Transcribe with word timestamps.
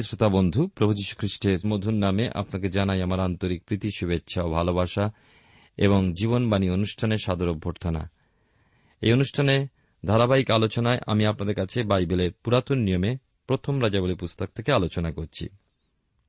প্রিয় 0.00 0.08
শ্রোতা 0.08 0.28
বন্ধু, 0.28 0.66
প্রভু 0.66 0.94
যীশু 0.94 1.16
খ্রিস্টের 1.16 1.58
মধুর 1.66 1.92
নামে 1.92 2.28
আপনাকে 2.34 2.68
জানাই 2.68 3.02
আমার 3.02 3.20
আন্তরিক 3.20 3.64
প্রীতি, 3.64 3.90
শুভেচ্ছা 3.90 4.42
ও 4.42 4.50
ভালোবাসা 4.50 5.10
এবং 5.76 6.14
জীবনবাণী 6.14 6.68
অনুষ্ঠানে 6.68 7.16
সাদর 7.18 7.48
অভ্যর্থনা। 7.48 8.10
এই 9.00 9.12
অনুষ্ঠানে 9.12 9.66
ধারাবাহিক 10.06 10.50
আলোচনায় 10.50 10.98
আমি 11.06 11.26
আপনাদের 11.26 11.54
কাছে 11.54 11.82
বাইবেলের 11.82 12.32
পুরাতন 12.32 12.78
নিয়মে 12.78 13.16
প্রথম 13.46 13.82
রাজাবলী 13.82 14.14
পুস্তক 14.14 14.46
থেকে 14.46 14.72
আলোচনা 14.72 15.12
করছি। 15.12 15.48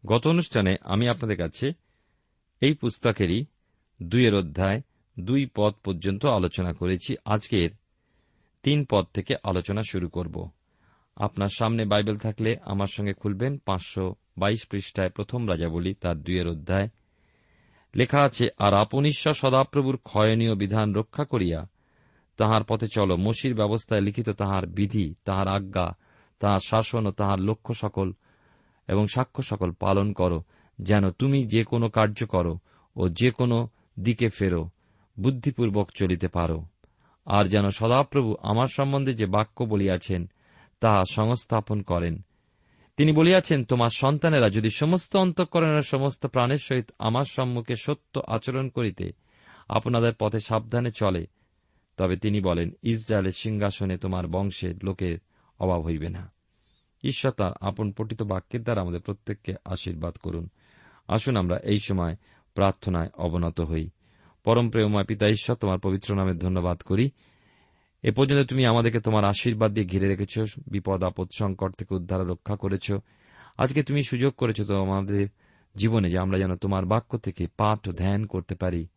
গত 0.05 0.27
অনুষ্ঠানে 0.27 0.75
আমি 0.81 1.07
আপনাদের 1.07 1.37
কাছে 1.37 1.71
এই 2.61 2.73
পুস্তকেরই 2.73 3.45
দুইয়ের 4.03 4.35
অধ্যায়, 4.35 4.81
দুই 5.19 5.49
পদ 5.55 5.73
পর্যন্ত 5.83 6.25
আলোচনা 6.25 6.73
করেছি। 6.73 7.15
আজকের 7.25 7.69
তিন 8.63 8.85
পদ 8.89 9.05
থেকে 9.13 9.35
আলোচনা 9.43 9.81
শুরু 9.83 10.09
করব। 10.09 10.49
আপনার 11.15 11.47
সামনে 11.57 11.85
বাইবেল 11.85 12.17
থাকলে 12.17 12.57
আমার 12.65 12.87
সঙ্গে 12.87 13.13
খুলবেন 13.13 13.57
পাঁচশো 13.57 14.15
বাইশ 14.37 14.67
পৃষ্ঠায় 14.67 15.09
প্রথম 15.09 15.49
রাজাবলী, 15.49 15.93
তার 15.93 16.17
দুইয়ের 16.17 16.47
অধ্যায়। 16.47 16.89
লেখা 17.95 18.21
আছে, 18.21 18.47
আর 18.59 18.73
আপন 18.73 19.05
ঈশ্বর 19.05 19.33
সদাপ্রভুর 19.33 19.97
ক্ষয়নীয় 19.97 20.55
বিধান 20.55 20.93
রক্ষা 20.93 21.25
করিয়া 21.25 21.67
তাহার 22.37 22.63
পথে 22.63 22.87
চলো। 22.87 23.17
মসির 23.17 23.55
ব্যবস্থায় 23.55 24.01
লিখিত 24.01 24.29
তাহার 24.29 24.67
বিধি, 24.67 25.15
তাহার 25.25 25.47
আজ্ঞা, 25.47 25.95
তাহার 26.39 26.59
শাসন 26.67 27.05
ও 27.05 27.11
তাহার 27.11 27.39
লক্ষ্য 27.39 27.73
সকল 27.73 28.13
এবং 28.87 29.07
সাক্ষ্য 29.07 29.43
সকল 29.43 29.71
পালন 29.71 30.13
করো, 30.13 30.43
যেন 30.81 31.11
তুমি 31.11 31.45
যে 31.45 31.63
কোনো 31.63 31.89
কার্য 31.89 32.25
করো 32.25 32.57
ও 32.95 33.09
যে 33.09 33.31
কোনো 33.31 33.67
দিকে 33.99 34.29
ফেরো, 34.29 34.69
বুদ্ধিপূর্বক 35.19 35.89
চলিতে 35.95 36.27
পারো। 36.27 36.65
আর 37.25 37.45
যেন 37.45 37.69
সদাপ্রভু 37.69 38.35
আমার 38.41 38.67
সম্বন্ধে 38.67 39.13
যে 39.13 39.25
বাক্য 39.25 39.63
বলিয়াছেন 39.63 40.29
তাহা 40.81 41.03
সংস্থাপন 41.09 41.81
করেন। 41.81 42.21
তিনি 42.97 43.11
বলিয়াছেন, 43.11 43.63
তোমার 43.63 43.89
সন্তানেরা 43.89 44.49
যদি 44.49 44.69
সমস্ত 44.69 45.15
অন্তঃকরণের 45.15 45.81
সমস্ত 45.81 46.25
প্রাণের 46.25 46.57
সহিত 46.57 46.91
আমার 46.99 47.23
সম্মুখে 47.23 47.75
সত্য 47.75 48.21
আচরণ 48.27 48.69
করিতে 48.69 49.11
আপনাদের 49.69 50.13
পথে 50.19 50.39
সাবধানে 50.39 50.91
চলে, 50.91 51.27
তবে 51.97 52.17
তিনি 52.17 52.41
বলেন, 52.41 52.71
ইসরায়েলের 52.83 53.31
সিংহাসনে 53.31 53.97
তোমার 53.97 54.27
বংশের 54.27 54.75
লোকের 54.83 55.17
অভাব 55.59 55.81
হইবে 55.81 56.09
না। 56.09 56.31
ঈশ্বর 57.03 57.31
তার 57.31 57.51
আপন 57.61 57.91
পঠিত 57.91 58.21
বাক্যের 58.21 58.63
দ্বারা 58.63 58.81
আমাদের 58.81 59.01
প্রত্যেককে 59.01 59.53
আশীর্বাদ 59.65 60.15
করুন। 60.15 60.49
আসুন 61.07 61.35
আমরা 61.37 61.57
এই 61.57 61.79
সময় 61.79 62.15
প্রার্থনায় 62.53 63.09
অবনত 63.17 63.61
হই। 63.61 63.89
পরম 64.43 64.69
প্রেমময় 64.69 65.03
পিতা 65.03 65.27
ঈশ্বর, 65.27 65.55
তোমার 65.55 65.79
পবিত্র 65.79 66.15
নামে 66.15 66.33
ধন্যবাদ 66.33 66.81
করি। 66.81 67.11
এ 68.01 68.11
পর্যন্ত 68.11 68.49
তুমি 68.49 68.65
আমাদেরকে 68.65 68.99
তোমার 68.99 69.25
আশীর্বাদ 69.25 69.73
দিয়ে 69.73 69.85
ঘিরে 69.85 70.07
রেখেছ, 70.07 70.39
বিপদ, 70.67 71.03
আপদ, 71.03 71.27
সংকট 71.37 71.75
থেকে 71.75 71.95
উদ্ধার 71.95 72.27
রক্ষা 72.27 72.55
করেছ। 72.55 72.91
আজকে 73.57 73.83
তুমি 73.83 74.03
সুযোগ 74.03 74.33
করেছ 74.33 74.61
তো 74.61 74.81
আমাদের 74.81 75.27
জীবনে 75.75 76.09
যে 76.09 76.19
আমরা 76.19 76.37
যেন 76.37 76.55
তোমার 76.55 76.85
বাক্য 76.85 77.17
থেকে 77.17 77.47
পাঠ 77.57 77.87
ও 77.87 77.91
ধ্যান 77.91 78.25
করতে 78.25 78.55
পারি। 78.55 78.87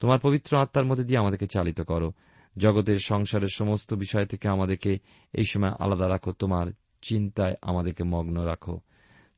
তোমার 0.00 0.18
পবিত্র 0.18 0.56
আত্মার 0.56 0.84
মধ্যে 0.84 1.04
দিয়ে 1.04 1.18
আমাদেরকে 1.18 1.46
চালিত 1.46 1.80
করো। 1.80 2.12
জগতের 2.58 2.98
সংসারের 2.98 3.48
সমস্ত 3.52 3.94
বিষয় 3.94 4.26
থেকে 4.26 4.48
আমাদেরকে 4.48 4.98
এই 5.32 5.44
সময় 5.44 5.70
আলাদা 5.78 6.08
রাখো। 6.08 6.32
তোমার 6.32 6.66
চিন্তায় 7.02 7.54
আমাদেরকে 7.62 8.04
মগ্ন 8.04 8.40
রাখো। 8.40 8.80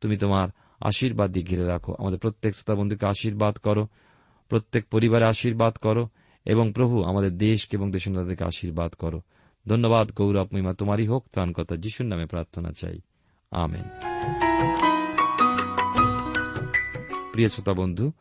তুমি 0.01 0.17
তোমার 0.17 0.49
আশীর্বাদ 0.81 1.33
দিয়ে 1.33 1.47
ঘিরে 1.47 1.65
রাখো। 1.65 1.95
আমাদের 1.99 2.19
প্রত্যেক 2.19 2.55
শ্রোতা 2.55 2.81
বন্ধুকে 2.81 3.07
আশীর্বাদ 3.07 3.57
করো। 3.57 3.89
প্রত্যেক 4.49 4.89
পরিবারে 4.89 5.25
আশীর্বাদ 5.25 5.75
করো। 5.75 6.09
এবং 6.47 6.73
প্রভু 6.73 7.03
আমাদের 7.03 7.39
দেশকে 7.39 7.77
এবং 7.77 7.91
দেশের 7.91 8.15
তাদেরকে 8.15 8.45
আশীর্বাদ 8.45 8.93
করো। 8.93 9.21
ধন্যবাদ, 9.69 10.13
গৌরব, 10.13 10.49
মহিমা, 10.53 10.75
তোমারই 10.75 11.07
হোক, 11.07 11.27
ত্রাণকর্তা 11.33 11.77
যিশুর 11.77 12.07
নামে 12.07 12.27
প্রার্থনা 12.27 12.73
চাই। 12.73 13.01
আমেন। 13.51 13.83
প্রিয় 17.33 17.49
শ্রোতা 17.49 17.73
বন্ধু, 17.73 18.13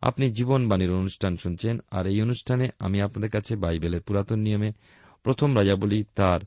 আপনি 0.00 0.30
জীবনবাণীর 0.30 0.90
অনুষ্ঠান 0.90 1.36
শুনছেন, 1.36 1.78
আর 1.90 2.06
এই 2.06 2.22
অনুষ্ঠানে 2.22 2.68
আমি 2.78 3.00
আপনাদের 3.00 3.30
কাছে 3.30 3.56
বাইবেলের 3.56 4.00
পুরাতন 4.00 4.38
নিয়মে 4.38 4.72
প্রথম 5.22 5.56
রাজাবলী 5.56 6.04
তার 6.14 6.40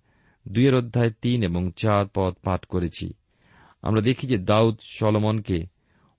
দুইয়ের 0.47 0.75
অধ্যায় 0.75 1.11
তিন 1.21 1.43
এবং 1.43 1.71
চার 1.75 2.05
পদ 2.15 2.33
পাঠ 2.43 2.65
করেছি। 2.65 3.13
আমরা 3.81 4.01
দেখি 4.01 4.27
যে 4.27 4.37
দাউদ 4.37 4.77
সলমনকে 4.81 5.65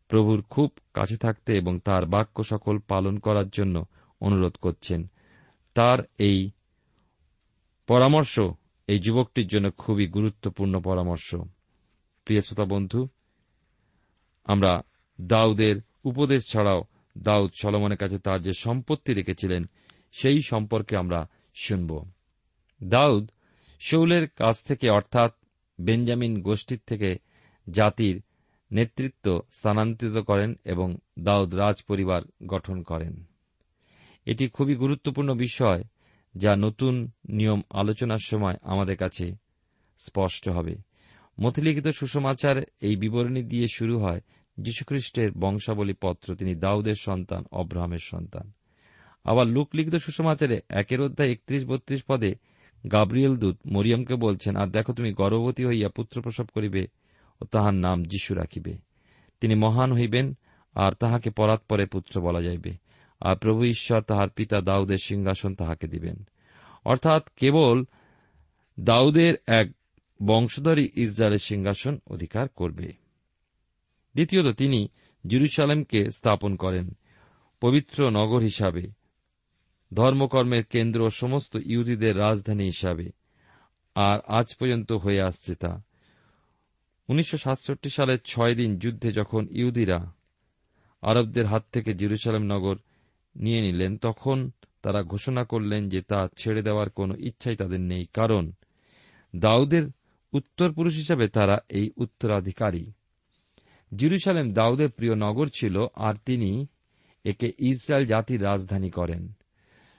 প্রভুর 0.09 0.43
খুব 0.43 0.73
কাছে 0.95 1.17
থাকতে 1.17 1.57
এবং 1.57 1.79
তার 1.79 2.07
বাক্য 2.07 2.45
সকল 2.45 2.79
পালন 2.79 3.19
করার 3.19 3.49
জন্য 3.49 3.87
অনুরোধ 4.21 4.57
করছেন। 4.57 5.07
তার 5.75 5.99
এই 6.19 6.51
পরামর্শ, 7.87 8.41
এই 8.87 8.99
যুবকটির 8.99 9.47
জন্য 9.47 9.71
খুবই 9.71 10.07
গুরুত্বপূর্ণ 10.07 10.81
পরামর্শ। 10.81 11.35
প্রিয় 12.25 12.41
শ্রোতা 12.41 12.65
বন্ধু, 12.65 13.09
আমরা 14.45 14.83
দাউদের 15.21 15.77
উপদেশ 16.05 16.51
ছাড়াও 16.51 16.85
দাউদ 17.19 17.51
সলমনের 17.61 17.99
কাছে 17.99 18.19
তার 18.19 18.43
যে 18.43 18.53
সম্পত্তি 18.53 19.15
রেখেছিলেন, 19.15 19.69
সেই 20.13 20.41
সম্পর্কে 20.41 20.97
আমরা 20.97 21.29
শুনব। 21.55 22.11
দাউদ 22.83 23.31
শৌলের 23.81 24.29
কাছ 24.29 24.63
থেকে, 24.65 24.91
অর্থাৎ 24.91 25.33
বেঞ্জামিন 25.81 26.43
গোষ্ঠীর 26.43 26.81
থেকে 26.87 27.17
জাতির 27.71 28.23
নেতৃত্ব 28.73 29.43
স্থানান্তরিত 29.51 30.19
করেন 30.19 30.55
এবং 30.65 30.97
দাউদ 31.19 31.55
রাজ 31.55 31.83
পরিবার 31.83 32.23
গঠন 32.47 32.83
করেন। 32.83 33.25
এটি 34.27 34.49
খুবই 34.49 34.75
গুরুত্বপূর্ণ 34.75 35.35
বিষয় 35.35 35.85
যা 36.35 36.57
নতুন 36.57 37.11
নিয়ম 37.29 37.63
আলোচনার 37.71 38.23
সময় 38.25 38.57
আমাদের 38.63 38.97
কাছে 38.97 39.35
স্পষ্ট 39.99 40.49
হবে। 40.49 40.75
মথিলিখিত 41.41 41.89
সুষমাচার 41.89 42.57
এই 42.81 42.97
বিবরণী 42.97 43.43
দিয়ে 43.43 43.67
শুরু 43.75 43.99
হয় 43.99 44.21
যীশুখ্রিস্টের 44.59 45.33
বংশাবলী 45.33 45.95
পত্র 46.01 46.35
তিনি 46.35 46.55
দাউদের 46.55 46.95
সন্তান, 46.95 47.45
অব্রাহামের 47.51 47.99
সন্তান। 47.99 48.53
আবার 49.25 49.47
লোকলিখিত 49.47 49.95
সুষমাচারে 49.95 50.61
একের 50.69 51.01
অধ্যায় 51.01 51.31
একত্রিশ 51.31 51.65
বত্রিশ 51.65 52.03
পদে 52.03 52.35
গাব্রিয়েল 52.93 53.37
দূত 53.37 53.57
মরিয়মকে 53.67 54.15
বলছেন, 54.15 54.57
আর 54.57 54.67
দেখো 54.67 54.93
তুমি 54.93 55.13
গর্ভবতী 55.13 55.65
হইয়া 55.65 55.89
পুত্র 55.89 56.23
প্রসব 56.23 56.47
করিবে 56.55 56.87
ও 57.41 57.45
তাহার 57.45 57.75
নাম 57.75 58.05
যিশু 58.05 58.35
রাখিবে। 58.35 58.79
তিনি 59.41 59.55
মহান 59.55 59.93
হইবেন 59.93 60.39
আর 60.75 60.93
তাহাকে 60.93 61.31
পরাৎপরে 61.31 61.87
পুত্র 61.87 62.21
বলা 62.21 62.43
যাইবে। 62.43 62.86
আর 63.21 63.37
প্রভু 63.37 63.65
ঈশ্বর 63.65 64.03
তাহার 64.03 64.29
পিতা 64.29 64.61
দাউদের 64.61 64.97
সিংহাসন 64.97 65.55
তাহাকে 65.55 65.87
দিবেন। 65.87 66.29
অর্থাৎ 66.85 67.29
কেবল 67.37 67.85
দাউদের 68.81 69.35
এক 69.47 69.71
বংশধরই 70.23 70.89
ইসরায়েলের 70.95 71.39
সিংহাসন 71.39 71.99
অধিকার 72.07 72.49
করবে। 72.49 72.93
দ্বিতীয়ত 74.15 74.57
তিনি 74.57 74.89
জেরুসালেমকে 75.27 76.11
স্থাপন 76.11 76.57
করেন 76.57 76.97
পবিত্র 77.61 78.11
নগর 78.11 78.39
হিসাবে, 78.39 78.91
ধর্মকর্মের 79.95 80.65
কেন্দ্র 80.65 81.11
সমস্ত 81.11 81.57
ইহুদিদের 81.57 82.19
রাজধানী 82.19 82.65
হিসাবে, 82.65 83.11
আর 83.95 84.19
আজ 84.27 84.57
পর্যন্ত 84.57 84.93
হয়ে 84.93 85.23
আসছে 85.23 85.55
তা। 85.55 85.83
উনিশশো 87.09 87.37
সাতষট্টি 87.37 87.91
সালের 87.91 88.19
ছয় 88.25 88.55
দিন 88.55 88.79
যুদ্ধে 88.79 89.13
যখন 89.13 89.47
ইহুদিরা 89.51 90.13
আরবদের 91.03 91.47
হাত 91.47 91.65
থেকে 91.73 91.95
জেরুসালেম 91.95 92.43
নগর 92.43 92.77
নিয়ে 93.37 93.61
নিলেন। 93.61 93.97
তখন 93.97 94.51
তারা 94.83 95.03
ঘোষণা 95.03 95.45
করলেন 95.45 95.89
যে 95.89 96.03
তা 96.03 96.29
ছেড়ে 96.39 96.63
দেওয়ার 96.63 96.91
কোনো 96.91 97.15
ইচ্ছাই 97.19 97.57
তাদের 97.57 97.81
নেই। 97.81 98.07
কারণ 98.15 98.53
দাউদের 99.37 99.91
উত্তর 100.33 100.73
পুরুষ 100.73 100.97
হিসাবে 100.97 101.29
তারা 101.29 101.59
এই 101.69 101.91
উত্তরাধিকারী। 101.97 102.93
জিরুসালেম 103.95 104.53
দাউদের 104.53 104.91
প্রিয় 104.91 105.15
নগর 105.15 105.49
ছিল 105.55 105.87
আর 105.95 106.15
তিনি 106.27 106.67
একে 107.25 107.53
ইসরায়েল 107.59 108.07
জাতির 108.07 108.43
রাজধানী 108.43 108.91
করেন। 108.91 109.33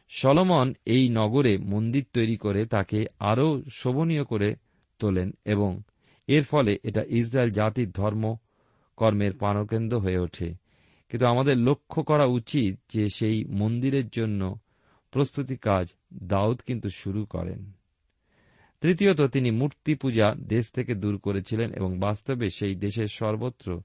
সলমন 0.09 0.73
এই 0.85 1.09
নগরে 1.09 1.57
মন্দির 1.57 2.05
তৈরি 2.13 2.37
করে 2.37 2.65
তাকে 2.65 3.05
আরও 3.19 3.63
শোভনীয় 3.71 4.23
করে 4.23 4.55
তোলেন 4.99 5.31
এবং 5.45 5.81
এর 6.27 6.43
ফলে 6.43 6.77
এটা 6.83 7.03
ইসরায়েল 7.09 7.51
জাতির 7.51 7.91
ধর্ম 7.91 8.35
কর্মের 8.95 9.33
প্রাণকেন্দ্র 9.33 9.99
হয়ে 9.99 10.17
ওঠে। 10.17 10.66
কিন্তু 11.09 11.27
আমাদের 11.27 11.57
লক্ষ্য 11.57 12.03
করা 12.03 12.25
উচিত 12.25 12.79
যে 12.89 13.07
সেই 13.07 13.45
মন্দিরের 13.45 14.09
জন্য 14.09 14.59
প্রস্তুতি 15.11 15.57
কাজ 15.57 15.87
দাউদ 16.23 16.59
কিন্তু 16.59 16.89
শুরু 16.89 17.25
করেন। 17.25 17.71
তৃতীয়ত, 18.81 19.21
তিনি 19.21 19.51
মূর্তি 19.51 19.95
পূজা 19.95 20.35
দেশ 20.35 20.71
থেকে 20.71 20.95
দূর 20.95 21.17
করেছিলেন 21.17 21.73
এবং 21.73 21.99
বাস্তবে 21.99 22.49
সেই 22.49 22.75
দেশের 22.75 23.07
সর্বত্র 23.07 23.81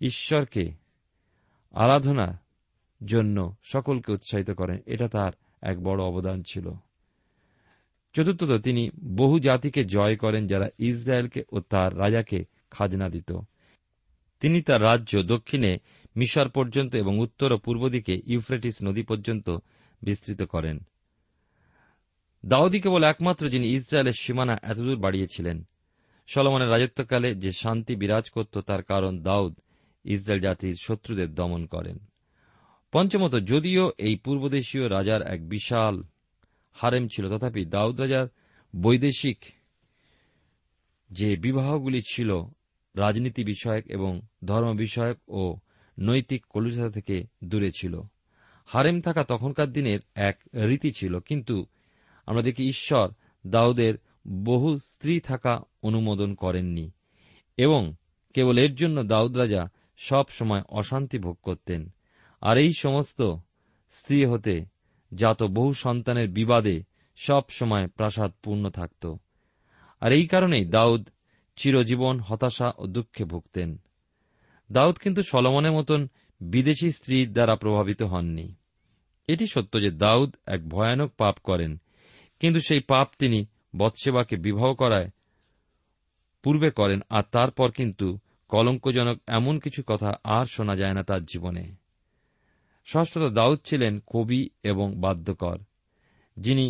ঈশ্বরকে 0.00 0.72
আরাধনা 1.72 2.40
জন্য 3.06 3.54
সকলকে 3.62 4.12
উৎসাহিত 4.12 4.50
করেন। 4.50 4.78
এটা 4.86 5.08
তার 5.08 5.32
এক 5.62 5.82
বড় 5.82 6.04
অবদান 6.04 6.42
ছিল। 6.42 6.70
চতুর্থত, 8.12 8.58
তিনি 8.58 8.90
বহু 9.04 9.38
জাতিকে 9.38 9.84
জয় 9.84 10.16
করেন 10.16 10.46
যারা 10.46 10.68
ইসরায়েলকে 10.78 11.42
ও 11.52 11.60
তার 11.60 11.98
রাজাকে 11.98 12.44
খাজনা 12.70 13.08
দিত। 13.08 13.32
তিনি 14.40 14.62
তার 14.62 14.82
রাজ্য 14.82 15.22
দক্ষিণে 15.22 15.78
মিশর 16.16 16.48
পর্যন্ত 16.48 16.94
এবং 16.94 17.18
উত্তর 17.18 17.52
ও 17.52 17.58
পূর্ব 17.58 17.88
দিকে 17.88 18.20
ইউফ্রেটিস 18.26 18.76
নদী 18.84 19.02
পর্যন্ত 19.02 19.50
বিস্তৃত 20.02 20.42
করেন। 20.42 20.78
দাউদি 22.46 22.80
কেবল 22.80 23.04
একমাত্র 23.04 23.48
যিনি 23.48 23.68
ইসরায়েলের 23.68 24.12
সীমানা 24.12 24.58
এতদূর 24.62 24.96
বাড়িয়েছিলেন। 24.96 25.64
সলমনের 26.26 26.70
রাজত্বকালে 26.70 27.34
যে 27.34 27.50
শান্তি 27.52 27.96
বিরাজ 27.96 28.30
করত, 28.30 28.58
তার 28.58 28.82
কারণ 28.82 29.22
দাউদ 29.22 29.54
ইসরায়েল 30.04 30.42
জাতির 30.42 30.74
শত্রুদের 30.80 31.34
দমন 31.34 31.66
করেন। 31.66 31.98
পঞ্চমত, 32.92 33.34
যদিও 33.34 33.92
এই 33.98 34.16
পূর্বদেশীয় 34.16 34.88
রাজার 34.88 35.22
এক 35.22 35.48
বিশাল 35.48 36.02
হারেম 36.72 37.08
ছিল, 37.08 37.38
তথাপি 37.38 37.64
দাউদ 37.64 38.00
রাজার 38.00 38.26
বৈদেশিক 38.76 39.44
যে 41.10 41.36
বিবাহগুলি 41.36 42.02
ছিল, 42.06 42.42
রাজনীতি 42.94 43.44
বিষয়ক 43.44 43.84
এবং 43.88 44.20
ধর্ম 44.44 44.76
বিষয়ক 44.76 45.18
ও 45.28 45.56
নৈতিক 46.00 46.46
কলুষতা 46.46 46.90
থেকে 46.90 47.26
দূরে 47.44 47.70
ছিল। 47.72 48.00
হারেম 48.66 49.00
থাকা 49.00 49.24
তখনকার 49.24 49.72
দিনের 49.72 50.00
এক 50.14 50.38
রীতি 50.54 50.92
ছিল, 50.92 51.20
কিন্তু 51.20 51.66
আমরা 52.26 52.42
দেখি 52.42 52.64
ঈশ্বর 52.64 53.08
দাউদের 53.46 53.94
বহু 54.28 54.78
স্ত্রী 54.78 55.20
থাকা 55.20 55.60
অনুমোদন 55.82 56.34
করেননি 56.34 56.90
এবং 57.56 57.94
কেবল 58.34 58.58
এর 58.58 58.74
জন্য 58.74 59.02
দাউদ 59.02 59.36
রাজা 59.36 59.68
সব 59.96 60.24
সময় 60.28 60.62
অশান্তি 60.68 61.18
ভোগ 61.18 61.38
করতেন। 61.42 61.90
আর 62.40 62.58
এই 62.58 62.72
সমস্ত 62.72 63.34
স্ত্রী 63.90 64.24
হতে 64.24 64.64
জাত 65.14 65.42
বহু 65.42 65.72
সন্তানের 65.72 66.28
বিবাদে 66.28 66.82
সব 67.16 67.42
সময় 67.48 67.88
প্রাসাদ 67.88 68.32
পূর্ণ 68.42 68.70
থাকত। 68.70 69.14
আর 70.00 70.12
এই 70.12 70.26
কারণেই 70.26 70.64
দাউদ 70.64 71.08
চিরজীবন 71.56 72.20
হতাশা 72.20 72.72
ও 72.78 72.86
দুঃখে 72.86 73.24
ভুগতেন। 73.24 73.81
দাউদ 74.72 74.96
কিন্তু 74.96 75.20
সলমনের 75.22 75.72
মতন 75.72 76.00
বিদেশি 76.40 76.88
স্ত্রীর 76.90 77.28
দ্বারা 77.32 77.54
প্রভাবিত 77.56 78.00
হননি। 78.02 78.46
এটি 79.28 79.46
সত্য 79.46 79.72
যে 79.80 79.90
দাউদ 79.90 80.30
এক 80.46 80.60
ভয়ানক 80.68 81.10
পাপ 81.18 81.36
করেন, 81.44 81.72
কিন্তু 82.40 82.60
সেই 82.60 82.80
পাপ 82.80 83.08
তিনি 83.18 83.38
বৎসেবাকে 83.76 84.36
বিবাহ 84.36 84.74
করায় 84.74 85.08
পূর্বে 86.42 86.70
করেন, 86.70 87.00
আর 87.10 87.24
তারপর 87.32 87.68
কিন্তু 87.70 88.18
কলঙ্কজনক 88.48 89.16
এমন 89.26 89.54
কিছু 89.58 89.82
কথা 89.86 90.10
আর 90.24 90.46
শোনা 90.46 90.74
যায় 90.76 90.94
না 90.94 91.02
তার 91.02 91.22
জীবনে। 91.24 91.64
ষষ্ঠত 92.86 93.24
দাউদ 93.32 93.58
ছিলেন 93.64 94.00
কবি 94.06 94.40
এবং 94.62 94.86
বাদ্যকর, 94.94 95.58
যিনি 96.36 96.66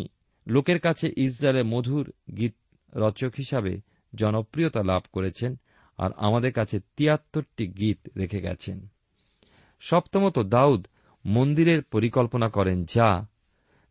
লোকের 0.47 0.79
কাছে 0.79 1.05
ইসরায়েলের 1.17 1.65
মধুর 1.65 2.05
গীত 2.37 2.55
রচক 2.93 3.31
হিসাবে 3.37 3.73
জনপ্রিয়তা 4.15 4.81
লাভ 4.83 5.03
করেছেন 5.13 5.51
আর 6.03 6.11
আমাদের 6.17 6.51
কাছে 6.51 6.79
তিয়াত্তরটি 6.95 7.67
গীত 7.67 7.99
রেখে 8.17 8.41
গেছেন। 8.41 8.87
সপ্তমত 9.79 10.39
দাউদ 10.39 10.87
মন্দিরের 11.25 11.83
পরিকল্পনা 11.83 12.49
করেন 12.49 12.85
যা 12.85 13.25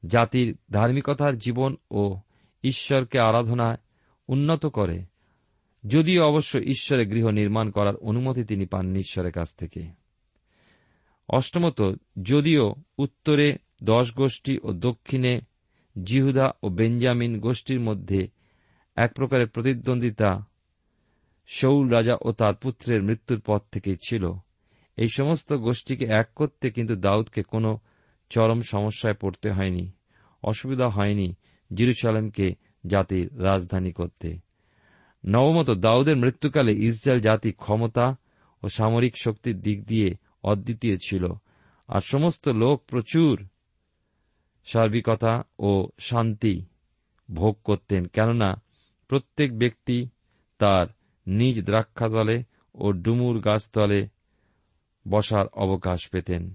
জাতির 0.07 0.57
ধার্মিকতার 0.71 1.39
জীবন 1.39 1.77
ও 1.91 2.17
ঈশ্বরকে 2.63 3.19
আরাধনায় 3.19 3.77
উন্নত 4.29 4.67
করে, 4.67 5.05
যদিও 5.87 6.25
অবশ্য 6.25 6.59
ঈশ্বরে 6.59 7.07
গৃহ 7.07 7.29
নির্মাণ 7.29 7.71
করার 7.71 7.97
অনুমতি 7.97 8.45
তিনি 8.45 8.67
পাননি 8.67 8.99
ঈশ্বরের 8.99 9.33
কাছ 9.33 9.55
থেকে। 9.55 9.87
অষ্টমত, 11.29 11.83
যদিও 12.23 12.75
উত্তরে 12.99 13.57
দশ 13.85 14.15
গোষ্ঠী 14.15 14.59
ও 14.63 14.73
দক্ষিণে 14.73 15.41
জিহুদা 16.05 16.51
ও 16.63 16.69
বেঞ্জামিন 16.69 17.41
গোষ্ঠীর 17.41 17.81
মধ্যে 17.81 18.29
এক 18.97 19.15
প্রকারের 19.15 19.49
প্রতিদ্বন্দ্বিতা 19.49 20.47
শৌল 21.47 21.89
রাজা 21.89 22.15
ও 22.21 22.33
তার 22.33 22.55
পুত্রের 22.55 23.03
মৃত্যুর 23.03 23.41
পর 23.41 23.61
থেকেই 23.73 23.99
ছিল। 24.09 24.33
এই 24.97 25.09
সমস্ত 25.17 25.53
গোষ্ঠীকে 25.53 26.07
এক 26.07 26.29
করতে 26.35 26.71
কিন্তু 26.71 26.95
দাউদকে 26.97 27.43
কোনো 27.43 27.79
চরম 28.31 28.61
সমস্যায় 28.61 29.17
পড়তে 29.21 29.51
হয়নি, 29.51 29.93
অসুবিধা 30.43 30.89
হয়নি 30.89 31.35
জিরুসালামকে 31.71 32.47
জাতির 32.87 33.43
রাজধানী 33.43 33.93
করতে। 33.93 34.39
নবমত, 35.27 35.71
দাউদের 35.71 36.17
মৃত্যুকালে 36.17 36.73
ইসরায়েল 36.73 37.21
জাতি 37.21 37.53
ক্ষমতা 37.53 38.17
ও 38.63 38.69
সামরিক 38.69 39.15
শক্তির 39.17 39.61
দিক 39.61 39.79
দিয়ে 39.85 40.09
অদ্বিতীয় 40.43 40.97
ছিল, 40.97 41.25
আর 41.89 42.01
সমস্ত 42.01 42.49
লোক 42.49 42.83
প্রচুর 42.87 43.35
সার্বিকতা 44.65 45.43
ও 45.59 45.71
শান্তি 45.99 46.65
ভোগ 47.31 47.55
করতেন, 47.65 48.05
কেননা 48.05 48.51
প্রত্যেক 49.09 49.59
ব্যক্তি 49.59 50.09
তার 50.59 50.87
নিজ 51.27 51.65
দ্রাক্ষাতলে 51.65 52.43
ও 52.75 52.93
ডুমুর 52.93 53.41
গাছতলে 53.41 54.09
বসার 55.09 55.47
অবকাশ 55.47 56.09
পেতেন। 56.09 56.55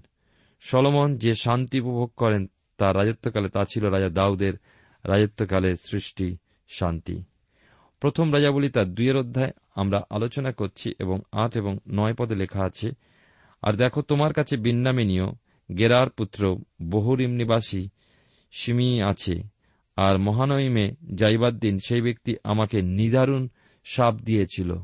সলমন 0.60 1.16
যে 1.16 1.34
শান্তি 1.34 1.80
উপভোগ 1.80 2.10
করেন, 2.16 2.48
তার 2.78 2.96
রাজত্বকালে 2.96 3.48
তা 3.48 3.64
ছিল 3.64 3.84
রাজা 3.84 4.08
দাউদের 4.08 4.52
রাজত্বকালের 5.04 5.76
সৃষ্টি 5.76 6.36
শান্তি। 6.68 7.22
প্রথম 8.00 8.32
রাজাবলী 8.32 8.68
তার 8.68 8.94
দুইয়ের 8.94 9.16
অধ্যায়, 9.16 9.52
আমরা 9.74 10.04
আলোচনা 10.10 10.52
করছি 10.52 10.94
এবং 10.98 11.20
আট 11.32 11.56
এবং 11.56 11.78
নয় 11.88 12.14
পদে 12.14 12.34
লেখা 12.34 12.64
আছে, 12.64 12.90
আর 13.62 13.72
দেখো 13.72 14.02
তোমার 14.02 14.32
কাছে 14.32 14.56
বিন্নামিনীয় 14.56 15.26
গেরার 15.78 16.10
পুত্র 16.10 16.56
বহুরিম 16.82 17.30
নিবাসী 17.30 17.88
সিমি 18.50 19.02
আছে, 19.02 19.42
আর 19.96 20.18
মহানইমে 20.18 20.94
যাইবার 21.14 21.58
দিন 21.58 21.78
সেই 21.78 22.00
ব্যক্তি 22.00 22.36
আমাকে 22.44 22.82
নিদারুণ 22.82 23.48
সাপ 23.88 24.14
দিয়েছিল। 24.14 24.74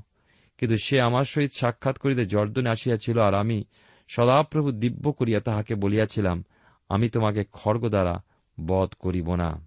কিন্তু 0.58 0.76
সে 0.76 1.00
আমার 1.00 1.24
সহিত 1.24 1.52
সাক্ষাৎ 1.52 1.98
করিতে 1.98 2.24
জর্দনে 2.24 2.70
আসিয়াছিল 2.70 3.18
আর 3.20 3.34
আমি 3.34 3.64
সদাপ্রভু 4.08 4.72
দিব্য 4.72 5.12
করিয়া 5.12 5.40
তাহাকে 5.40 5.74
বলিয়াছিলাম, 5.74 6.44
আমি 6.88 7.08
তোমাকে 7.08 7.44
খড়গ 7.52 7.88
দ্বারা 7.88 8.22
বধ 8.66 8.88
করিব 8.98 9.34
না। 9.34 9.66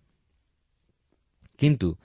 কিন্তু 1.58 1.96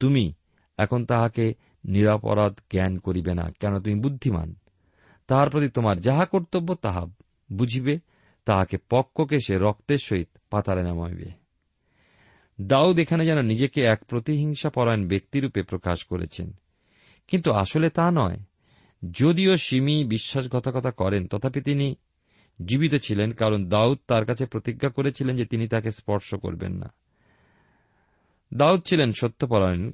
তুমি 0.00 0.32
এখন 0.78 1.04
তাহাকে 1.04 1.54
নিরাপরাধ 1.84 2.60
জ্ঞান 2.72 2.98
করিবে 2.98 3.34
না 3.34 3.52
কেন 3.60 3.78
তুমি 3.78 4.00
বুদ্ধিমান। 4.00 4.54
তাহার 5.26 5.50
প্রতি 5.50 5.68
তোমার 5.68 6.00
যাহা 6.00 6.24
কর্তব্য, 6.24 6.74
তাহা 6.74 7.06
বুঝিবে। 7.52 7.98
তাহাকে 8.44 8.76
পক্ককে 8.90 9.38
সে 9.46 9.58
রক্তের 9.58 9.98
সহিত 9.98 10.28
পাতারে 10.50 10.82
নামাইবে। 10.82 11.30
দাউদ 12.60 12.98
এখানে 12.98 13.26
যেন 13.26 13.42
নিজেকে 13.42 13.82
এক 13.82 14.04
প্রতিহিংসা 14.04 14.70
পরায়ণ 14.70 15.08
ব্যক্তিরূপে 15.08 15.62
প্রকাশ 15.62 16.04
করেছেন। 16.04 16.52
কিন্তু 17.28 17.52
আসলে 17.52 17.90
তা 17.90 18.10
নয়। 18.10 18.36
যদিও 19.12 19.56
সিমি 19.56 20.04
বিশ্বাসঘাতকতা 20.04 20.90
করেন, 20.90 21.26
তথাপি 21.26 21.60
তিনি 21.60 21.94
জীবিত 22.64 22.94
ছিলেন, 22.94 23.32
কারণ 23.32 23.68
দাউদ 23.68 23.98
তার 24.08 24.26
কাছে 24.26 24.46
প্রতিজ্ঞা 24.46 24.90
করেছিলেন 24.90 25.36
যে 25.36 25.44
তিনি 25.44 25.68
তাকে 25.68 25.90
স্পর্শ 25.90 26.34
করবেন 26.34 26.72
না। 26.72 26.92
দাউদ 28.54 28.80
ছিলেন 28.80 29.12
সত্যপরায়ণ। 29.12 29.92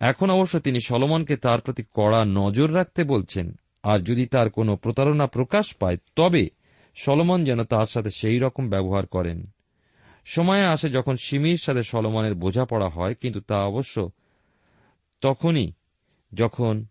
এখন 0.00 0.30
অবশ্য 0.30 0.58
তিনি 0.58 0.78
সলমনকে 0.80 1.36
তার 1.36 1.60
প্রতি 1.60 1.82
কড়া 1.94 2.24
নজর 2.24 2.74
রাখতে 2.74 3.04
বলছেন, 3.04 3.54
আর 3.82 3.98
যদি 3.98 4.26
তার 4.26 4.50
কোনো 4.50 4.76
প্রতারণা 4.76 5.26
প্রকাশ 5.26 5.74
পায়, 5.74 5.96
তবে 6.16 6.48
সলমন 6.94 7.44
যেন 7.44 7.64
তার 7.64 7.86
সাথে 7.86 8.10
সেই 8.10 8.38
রকম 8.38 8.68
ব্যবহার 8.68 9.06
করেন। 9.06 9.46
সময় 10.24 10.64
আসে 10.64 10.88
যখন 10.88 11.16
সিমির 11.16 11.56
সাথে 11.56 11.82
সলমনের 11.82 12.34
বোঝাপড়া 12.34 12.88
হয়, 12.88 13.14
কিন্তু 13.14 13.40
তা 13.40 13.56
অবশ্য 13.56 14.10
তখনই 15.24 15.72
যখন 16.34 16.86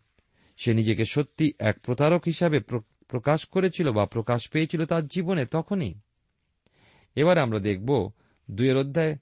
সে 0.58 0.74
নিজেকে 0.74 1.04
সত্যি 1.06 1.54
এক 1.60 1.80
প্রতারক 1.80 2.22
হিসাবে 2.26 2.60
প্র- 2.60 2.82
প্রকাশ 3.08 3.46
করেছিল 3.46 3.92
বা 3.92 4.06
প্রকাশ 4.06 4.50
পেয়েছিল 4.50 4.86
তার 4.86 5.08
জীবনে, 5.08 5.46
তখনই। 5.46 5.96
এবার 7.16 7.38
আমরা 7.38 7.60
দেখব 7.60 8.12
দুয়ের 8.52 8.78
অধ্যায় 8.78 9.18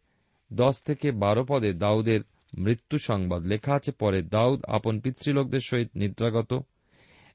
দশ 0.53 0.82
থেকে 0.82 1.12
বারো 1.12 1.46
পদে 1.48 1.74
দাউদের 1.74 2.22
মৃত্যু 2.58 2.98
সংবাদ। 2.98 3.46
লেখা 3.46 3.75
আছে, 3.75 3.91
পরে 3.91 4.22
দাউদ 4.22 4.65
আপন 4.65 5.00
পিতৃলোকদের 5.00 5.60
সহিত 5.60 5.89
নিদ্রাগত 5.96 6.65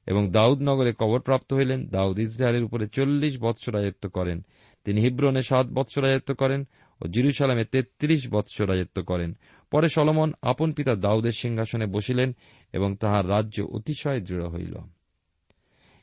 এবং 0.07 0.31
দাউদ 0.31 0.61
নগরে 0.61 0.93
কবরপ্রাপ্ত 0.99 1.53
হইলেন। 1.53 1.87
দাউদ 1.87 2.19
ইসরায়েলের 2.19 2.63
উপরে 2.63 2.87
চল্লিশ 2.87 3.41
বৎসর 3.41 3.75
রাজত্ব 3.75 4.09
করেন। 4.09 4.45
তিনি 4.83 5.01
হিব্রনে 5.01 5.41
সাত 5.41 5.67
বৎসর 5.67 6.03
রাজত্ব 6.03 6.35
করেন। 6.35 6.67
ও 7.01 7.07
জিরুসালামে 7.07 7.65
তেত্রিশ 7.65 8.29
বৎসর 8.29 8.69
রাজত্ব 8.69 9.03
করেন। 9.03 9.37
পরে 9.71 9.87
সলমন 9.87 10.33
আপন 10.41 10.71
পিতা 10.71 10.95
দাউদের 10.95 11.31
সিংহাসনে 11.31 11.85
বসিলেন 11.85 12.35
এবং 12.73 12.95
তাহার 12.95 13.29
রাজ্য 13.29 13.63
অতিশয় 13.63 14.21
দৃঢ় 14.21 14.47
হইল। 14.47 14.75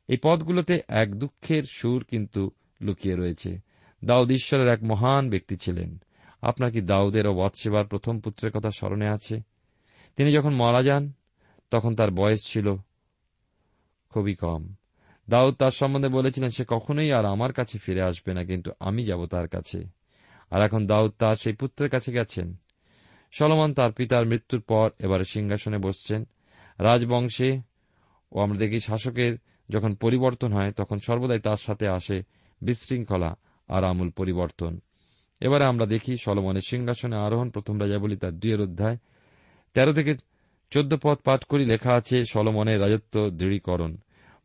এই 0.09 0.17
পদগুলোতে 0.23 0.81
এক 0.89 1.15
দুঃখের 1.15 1.63
সুর 1.63 2.05
কিন্তু 2.05 2.51
লুকিয়ে 2.83 3.17
রয়েছে। 3.17 3.59
দাউদ 4.05 4.31
ঈশ্বরের 4.31 4.69
এক 4.69 4.83
মহান 4.83 5.31
ব্যক্তি 5.31 5.57
ছিলেন। 5.57 5.99
আপনার 6.43 6.71
কি 6.71 6.81
দাউদের 6.81 7.27
ও 7.27 7.35
বৎসেবার 7.35 7.87
প্রথম 7.87 8.21
পুত্রের 8.21 8.53
কথা 8.53 8.71
স্মরণে 8.71 9.09
আছে? 9.09 9.41
তিনি 10.17 10.33
যখন 10.33 10.55
মারা 10.55 10.83
যান, 10.83 11.13
তখন 11.71 11.95
তার 11.95 12.11
বয়স 12.11 12.45
ছিল 12.45 12.75
খুবই 14.11 14.35
কম। 14.35 14.75
দাউদ 15.31 15.55
তার 15.55 15.71
সম্বন্ধে 15.71 16.09
বলেছিলেন, 16.09 16.51
সে 16.51 16.65
কখনোই 16.69 17.13
আর 17.13 17.25
আমার 17.25 17.53
কাছে 17.53 17.79
ফিরে 17.79 18.03
আসবে 18.03 18.35
না, 18.35 18.45
কিন্তু 18.45 18.71
আমি 18.81 19.05
যাব 19.05 19.27
তার 19.27 19.49
কাছে। 19.49 20.04
আর 20.55 20.61
এখন 20.63 20.83
দাউদ 20.87 21.13
তার 21.19 21.37
সেই 21.37 21.53
পুত্রের 21.53 21.91
কাছে 21.91 22.11
গেছেন। 22.13 22.49
সলমন 23.33 23.71
তার 23.75 23.93
পিতার 23.93 24.25
মৃত্যুর 24.27 24.61
পর 24.61 24.87
এবারে 24.99 25.25
সিংহাসনে 25.25 25.79
বসছেন। 25.79 26.21
রাজবংশে, 26.79 27.51
ও 28.33 28.37
আমরা 28.41 28.59
দেখি 28.59 28.79
শাসকের 28.81 29.33
যখন 29.69 29.91
পরিবর্তন 29.95 30.51
হয়, 30.53 30.71
তখন 30.73 30.99
সর্বদাই 30.99 31.41
তার 31.41 31.61
সাথে 31.67 31.87
আসে 31.89 32.17
বিশৃঙ্খলা 32.61 33.31
আর 33.69 33.83
আমূল 33.85 34.11
পরিবর্তন। 34.11 34.73
এবারে 35.41 35.65
আমরা 35.65 35.87
দেখি 35.87 36.13
সলমনের 36.17 36.67
সিংহাসনে 36.71 37.17
আরোহণ 37.17 37.49
প্রথম 37.51 37.75
রাজাবলী 37.81 38.17
তার 38.17 38.35
দুইয়ের 38.41 38.61
অধ্যায়। 38.61 38.97
তেরো 39.75 39.93
থেকে 39.93 40.13
চোদ্দ 40.71 40.93
পদ 41.03 41.19
পাঠ 41.19 41.41
করি 41.45 41.65
লেখা 41.65 41.93
আছে 41.95 42.17
সলমনের 42.25 42.81
রাজত্ব 42.81 43.15
দৃঢ়ীকরণ। 43.31 43.93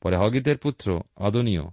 পরে 0.01 0.15
হগিতের 0.17 0.57
পুত্র 0.57 0.87
আদনীয় 1.17 1.65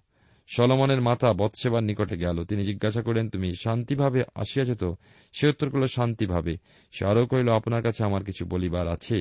সলমনের 0.47 1.01
মাতা 1.01 1.33
বৎসেবার 1.33 1.83
নিকটে 1.83 2.17
গেল। 2.17 2.45
তিনি 2.45 2.65
জিজ্ঞাসা 2.65 3.03
করেন 3.03 3.31
তুমি 3.31 3.55
শান্তিভাবে 3.55 4.23
আসিয়াছ 4.35 4.71
তো? 4.71 4.97
সে 5.33 5.49
উত্তর 5.49 5.71
করল, 5.71 5.87
শান্তিভাবে। 5.87 6.57
সে 6.93 7.07
আরও 7.07 7.27
কহিল, 7.27 7.49
আপনার 7.49 7.83
কাছে 7.83 8.05
আমার 8.05 8.25
কিছু 8.25 8.45
বলিবার 8.45 8.89
আছে? 8.89 9.21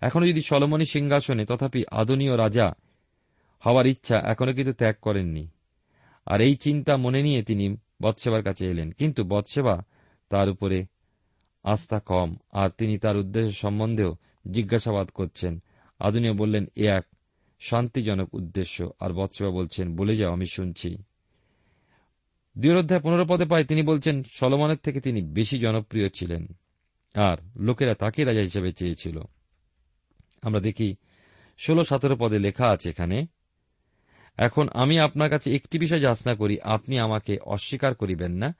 এখনও 0.00 0.26
যদি 0.26 0.42
সলমনী 0.42 0.84
সিংহাসনে, 0.84 1.44
তথাপি 1.44 1.84
আদনীয় 1.90 2.36
রাজা 2.36 2.72
হওয়ার 3.66 3.86
ইচ্ছা 3.86 4.18
এখনও 4.18 4.52
কিন্তু 4.52 4.72
ত্যাগ 4.72 4.94
করেননি। 5.02 5.48
আর 6.26 6.40
এই 6.40 6.56
চিন্তা 6.56 6.96
মনে 6.96 7.22
নিয়ে 7.22 7.42
তিনি 7.42 7.76
বৎসেবার 8.02 8.42
কাছে 8.42 8.66
এলেন। 8.66 8.90
কিন্তু 8.90 9.24
বৎসেবা 9.24 9.82
তার 10.28 10.48
উপরে 10.48 10.86
আস্থা 11.64 11.98
কম। 12.00 12.36
আর 12.52 12.70
তিনি 12.70 12.98
তার 12.98 13.16
উদ্দেশ্য 13.16 13.60
সম্বন্ধেও 13.60 14.16
জিজ্ঞাসাবাদ 14.50 15.08
করছেন। 15.08 15.62
আদনীয় 15.98 16.34
বললেন, 16.34 16.66
এ 16.76 16.88
এক 16.88 17.04
শান্তিজনক 17.60 18.34
উদ্দেশ্য। 18.34 18.90
আর 19.00 19.10
বৎসেবা 19.10 19.50
বলছেন, 19.50 19.96
বলে 19.96 20.16
যাও, 20.16 20.32
আমি 20.32 20.46
শুনছি। 20.46 21.02
দুই 22.58 22.70
অধ্যায় 22.70 23.00
পনেরো 23.00 23.24
পদে 23.28 23.44
পায়, 23.44 23.64
তিনি 23.64 23.82
বলছেন, 23.82 24.22
সলমনের 24.30 24.76
থেকে 24.76 25.00
তিনি 25.00 25.22
বেশি 25.22 25.58
জনপ্রিয় 25.58 26.08
ছিলেন। 26.08 26.46
আর 27.14 27.36
লোকেরা 27.60 27.94
তাকে 27.94 28.24
রাজা 28.24 28.40
হিসেবে 28.40 28.72
চেয়েছিল। 28.72 29.20
আমরা 30.42 30.60
দেখি, 30.60 30.94
ষোলো 31.58 31.84
সতেরো 31.84 32.16
পদে 32.16 32.38
লেখা 32.38 32.66
আছে 32.66 32.90
এখানে, 32.90 33.26
এখন 34.36 34.68
আমি 34.74 34.98
আপনার 34.98 35.30
কাছে 35.30 35.54
একটি 35.54 35.78
বিষয় 35.78 36.00
যাচনা 36.00 36.34
করি, 36.34 36.60
আপনি 36.60 36.98
আমাকে 36.98 37.38
অস্বীকার 37.38 37.94
করিবেন 37.94 38.32
না। 38.32 38.54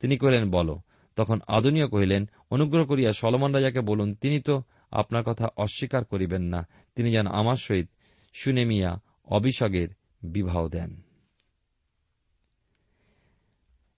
তিনি 0.00 0.16
কহিলেন, 0.16 0.50
বলো। 0.50 0.80
তখন 1.16 1.40
আদনীয় 1.48 1.88
কহিলেন, 1.88 2.28
অনুগ্রহ 2.50 2.86
করিয়া 2.86 3.12
সলমন 3.12 3.54
রাজাকে 3.54 3.80
বলুন, 3.80 4.14
তিনি 4.14 4.40
তো 4.40 4.62
আপনার 4.90 5.24
কথা 5.24 5.48
অস্বীকার 5.56 6.04
করিবেন 6.04 6.42
না। 6.42 6.68
তিনি 6.94 7.10
যেন 7.10 7.26
আমার 7.26 7.56
সহিত 7.56 7.88
সুনেমিয়া 8.34 9.00
অভিষগের 9.26 9.88
বিবাহ 10.22 10.68
দেন। 10.68 11.02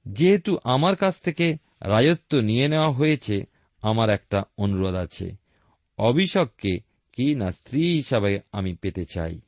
যেহেতু 0.07 0.59
আমার 0.65 0.97
কাছ 0.97 1.21
থেকে 1.21 1.57
রাজত্ব 1.81 2.41
নিয়ে 2.41 2.69
নেওয়া 2.69 2.91
হয়েছে, 2.91 3.45
আমার 3.83 4.11
একটা 4.11 4.43
অনুরোধ 4.59 4.95
আছে। 4.95 5.37
অভিষককে 5.99 6.79
কি 7.13 7.35
না 7.35 7.53
স্ত্রী 7.53 7.95
হিসাবে 7.95 8.41
আমি 8.53 8.75
পেতে 8.75 9.05
চাই? 9.05 9.41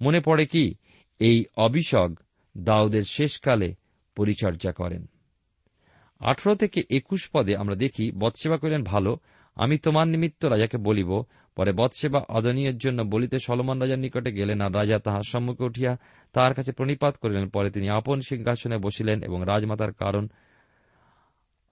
মনে 0.00 0.20
পড়ে 0.20 0.46
কি, 0.46 0.74
এই 1.18 1.44
অভিষক 1.56 2.10
দাউদের 2.58 3.02
শেষকালে 3.02 3.74
পরিচর্যা 4.16 4.72
করেন। 4.72 5.06
আঠারো 6.18 6.54
থেকে 6.54 6.82
একুশ 6.90 7.30
পদে 7.32 7.56
আমরা 7.56 7.74
দেখি, 7.74 8.12
বৎসেবা 8.12 8.56
করিলেন 8.56 8.84
ভালো, 8.84 9.18
আমি 9.54 9.78
তোমার 9.78 10.08
নিমিত্ত 10.08 10.44
রাজাকে 10.44 10.76
বলিব 10.76 11.24
পরে 11.56 11.72
বৎসেবা 11.72 12.24
আদনীয়ের 12.28 12.78
জন্য 12.78 13.02
বলিতে 13.02 13.38
সলমন 13.38 13.80
রাজার 13.80 13.98
নিকটে 13.98 14.32
গেলেন 14.32 14.60
আর 14.60 14.74
রাজা 14.74 14.98
তাহার 14.98 15.22
সম্মুখে 15.28 15.64
উঠিয়া 15.64 15.96
তাহার 16.32 16.54
কাছে 16.54 16.72
প্রণিপাত 16.72 17.16
করিলেন। 17.16 17.48
পরে 17.48 17.70
তিনি 17.70 17.88
আপন 17.88 18.20
সিংহাসনে 18.20 18.78
বসিলেন 18.78 19.22
এবং 19.22 19.42
রাজমাতার 19.46 19.92
কারণ 19.92 20.28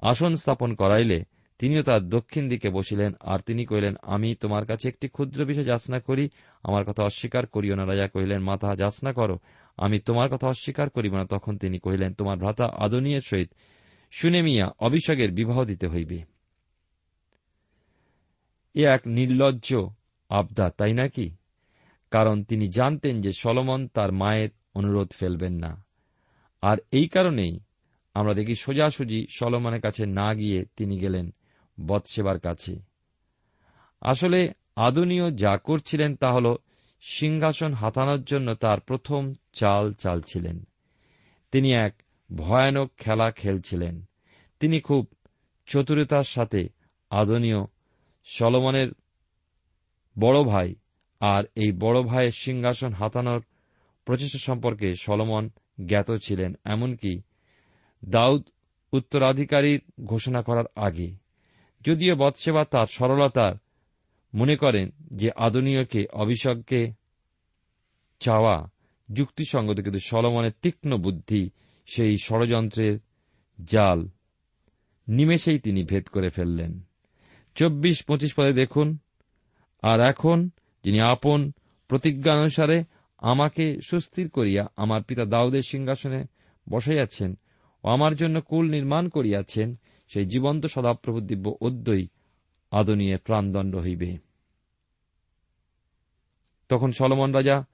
আসন 0.01 0.37
স্থাপন 0.37 0.75
করাইলে 0.75 1.25
তিনিও 1.59 1.83
তার 1.83 2.09
দক্ষিণ 2.09 2.49
দিকে 2.49 2.71
বসিলেন। 2.71 3.13
আর 3.21 3.39
তিনি 3.39 3.65
কহিলেন, 3.65 3.95
আমি 4.03 4.35
তোমার 4.35 4.67
কাছে 4.67 4.89
একটি 4.89 5.09
ক্ষুদ্র 5.09 5.45
বিষয় 5.45 5.65
যাচনা 5.65 6.01
করি। 6.01 6.29
আমার 6.63 6.85
কথা 6.85 7.05
অস্বীকার 7.05 7.47
করিও 7.47 7.75
না। 7.75 7.87
রাজা 7.87 8.09
কহিলেন, 8.09 8.39
মা, 8.39 8.57
তাহা 8.57 8.77
যাচনা 8.77 9.13
করো। 9.13 9.39
আমি 9.77 9.99
তোমার 9.99 10.29
কথা 10.29 10.49
অস্বীকার 10.49 10.91
করিব 10.91 11.17
না। 11.17 11.25
তখন 11.25 11.59
তিনি 11.59 11.79
কহিলেন, 11.79 12.15
তোমার 12.15 12.39
ভ্রাতা 12.39 12.65
আদনীয়ের 12.65 13.21
সহিত 13.21 13.51
শুনে 14.11 14.43
মিয়া 14.43 14.71
অভিষেকের 14.79 15.33
বিবাহ 15.33 15.65
দিতে 15.65 15.87
হইবে। 15.87 16.34
এ 18.75 18.87
এক 18.87 19.01
নির্লজ্জ 19.07 19.77
আবদা, 20.29 20.71
তাই 20.71 20.93
নাকি? 20.93 21.31
কারণ 22.11 22.45
তিনি 22.45 22.69
জানতেন 22.69 23.21
যে 23.21 23.33
সলমন 23.33 23.89
তার 23.89 24.13
মায়ের 24.13 24.49
অনুরোধ 24.75 25.13
ফেলবেন 25.13 25.53
না। 25.53 25.85
আর 26.63 26.77
এই 26.91 27.09
কারণেই 27.09 27.61
আমরা 28.15 28.35
দেখি 28.35 28.55
সোজাসুজি 28.55 29.27
সলমনের 29.31 29.81
কাছে 29.81 30.07
না 30.07 30.35
গিয়ে 30.35 30.65
তিনি 30.77 30.99
গেলেন 30.99 31.35
বৎসেবার 31.87 32.39
কাছে। 32.39 32.81
আসলে 34.01 34.53
আদনীয় 34.77 35.31
যা 35.31 35.57
করছিলেন 35.57 36.17
তা 36.17 36.33
হল 36.33 36.57
সিংহাসন 37.01 37.73
হাতানোর 37.73 38.25
জন্য 38.25 38.55
তার 38.55 38.81
প্রথম 38.81 39.35
চাল 39.53 39.93
চালছিলেন। 39.93 40.65
তিনি 41.53 41.73
এক 41.73 42.03
ভয়ানক 42.37 42.91
খেলা 42.97 43.31
খেলছিলেন। 43.31 44.05
তিনি 44.61 44.81
খুব 44.81 45.09
চতুরতার 45.67 46.25
সাথে 46.25 46.69
আদনীয় 47.11 47.65
সলমনের 48.25 48.89
বড় 50.19 50.45
ভাই 50.45 50.75
আর 51.21 51.45
এই 51.55 51.73
বড় 51.73 52.03
ভাইয়ের 52.03 52.31
সিংহাসন 52.31 52.93
হাতানোর 52.93 53.43
প্রচেষ্টা 54.05 54.39
সম্পর্কে 54.39 54.95
সলমন 54.95 55.51
জ্ঞাত 55.87 56.11
ছিলেন, 56.23 56.55
এমনকি 56.65 57.23
দাউদ 58.05 58.43
উত্তরাধিকারীর 58.93 59.81
ঘোষণা 60.05 60.43
করার 60.43 60.65
আগে। 60.77 61.15
যদিও 61.81 62.17
বৎসেবা 62.17 62.65
তার 62.65 62.87
সরলতার 62.87 63.55
মনে 64.35 64.57
করেন 64.57 64.91
যে 65.15 65.31
আদনীয়কে, 65.37 66.07
অভিষেককে 66.13 66.93
চাওয়া 68.21 68.71
যুক্তিসঙ্গত, 69.13 69.81
কিন্তু 69.81 69.99
সলমনের 69.99 70.53
তীক্ষ্ণ 70.63 70.97
বুদ্ধি 70.97 71.51
সেই 71.87 72.17
ষড়যন্ত্রের 72.17 72.99
জাল, 73.65 74.09
নিমেষেই 75.09 75.59
তিনি 75.59 75.85
ভেদ 75.85 76.09
করে 76.09 76.31
ফেললেন। 76.31 76.81
চব্বিশ, 77.55 78.05
পঁচিশ 78.05 78.35
পদে 78.35 78.53
দেখুন। 78.53 78.99
আর 79.83 80.01
এখন 80.01 80.51
যিনি 80.85 81.01
আপন 81.01 81.53
প্রতিজ্ঞানুসারে 81.89 82.85
আমাকে 83.19 83.81
সুস্থির 83.81 84.31
করিয়া 84.31 84.67
আমার 84.77 85.03
পিতা 85.03 85.25
দাউদের 85.25 85.63
সিংহাসনে 85.63 86.25
বসাইয়াছেন 86.69 87.39
ও 87.85 87.89
আমার 87.89 88.15
জন্য 88.15 88.41
কুল 88.41 88.71
নির্মাণ 88.71 89.09
করিয়াছেন, 89.09 89.77
সেই 90.09 90.25
জীবন্ত 90.25 90.67
সদাপ্রভু 90.67 91.21
দিব্য 91.21 91.57
অদ্যই 91.61 92.09
আদনীয় 92.71 93.19
প্রাণদণ্ড 93.19 93.77
হইবে। 93.77 94.17
তখন 96.69 96.91
সলমন 96.91 97.33
রাজা 97.33 97.65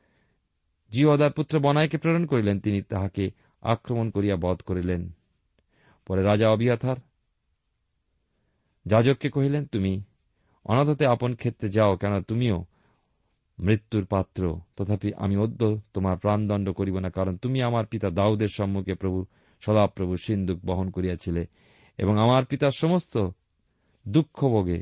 জিওদার 0.90 1.32
পুত্র 1.32 1.60
বনায়কে 1.60 1.98
প্রেরণ 1.98 2.26
করিলেন, 2.26 2.60
তিনি 2.60 2.82
তাহাকে 2.82 3.30
আক্রমণ 3.62 4.10
করিয়া 4.10 4.36
বধ 4.36 4.56
করিলেন। 4.56 5.10
পরে 6.06 6.22
রাজা 6.22 6.50
অবিয়াথার 6.50 6.96
যাজককে 8.86 9.28
কহিলেন, 9.30 9.64
তুমি 9.64 9.92
অনাথতে 10.66 11.04
আপন 11.06 11.30
ক্ষেত্রে 11.34 11.68
যাও 11.68 11.92
কেন 11.96 12.14
তুমিও 12.22 12.56
মৃত্যুর 13.58 14.04
পাত্র। 14.04 14.42
তথাপি 14.76 15.08
আমি 15.16 15.36
অদ্য 15.36 15.80
তোমার 15.94 16.16
প্রাণদণ্ড 16.18 16.66
করিব 16.70 16.96
না, 16.98 17.10
কারণ 17.10 17.34
তুমি 17.36 17.58
আমার 17.62 17.84
পিতা 17.86 18.08
দাউদের 18.10 18.50
সম্মুখে 18.52 18.94
প্রভু 18.94 19.18
সদাপ্রভু 19.62 20.12
সিন্ধুক 20.16 20.58
বহন 20.66 20.90
করিয়াছিলে 20.90 21.42
এবং 21.98 22.14
আমার 22.18 22.42
পিতার 22.44 22.74
সমস্ত 22.76 23.14
দুঃখভোগে 24.06 24.78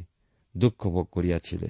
দুঃখভোগ 0.55 1.07
করিয়াছিলে। 1.07 1.69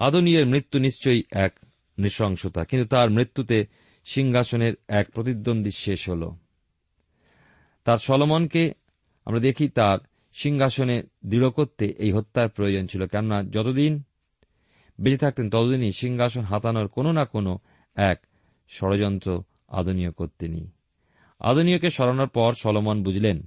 আদনীয়ের 0.00 0.46
মৃত্যু 0.46 0.76
নিশ্চয়ই 0.78 1.22
এক 1.30 1.52
নৃশংসতা, 1.98 2.60
কিন্তু 2.64 2.86
তার 2.88 3.08
মৃত্যুতে 3.10 3.58
সিংহাসনের 4.06 4.74
এক 4.88 5.06
প্রতিদ্বন্দ্বী 5.10 5.72
শেষ 5.76 6.00
হল। 6.10 6.22
তার 7.86 7.98
সলমনকে 7.98 8.62
আমরা 9.26 9.40
দেখি 9.40 9.68
তার 9.68 9.98
সিংহাসনে 10.32 11.02
দৃঢ় 11.26 11.50
করতে 11.50 11.84
এই 11.86 12.12
হত্যার 12.12 12.48
প্রয়োজন 12.48 12.86
ছিল। 12.86 13.06
কেননা 13.06 13.42
যতদিন 13.42 14.02
বেঁচে 15.00 15.18
থাকতেন, 15.18 15.50
ততদিনই 15.50 15.92
সিংহাসন 15.92 16.40
হাতানোর 16.40 16.88
কোনো 16.88 17.12
না 17.12 17.24
কোনো 17.24 17.58
এক 17.96 18.18
ষড়যন্ত্র 18.70 19.42
আদনীয় 19.68 20.10
করতেনি 20.10 20.70
আদনীয়কে 21.40 21.90
সরানোর 21.90 22.28
পর 22.28 22.52
সলমন 22.52 23.02
বুঝলেন 23.02 23.38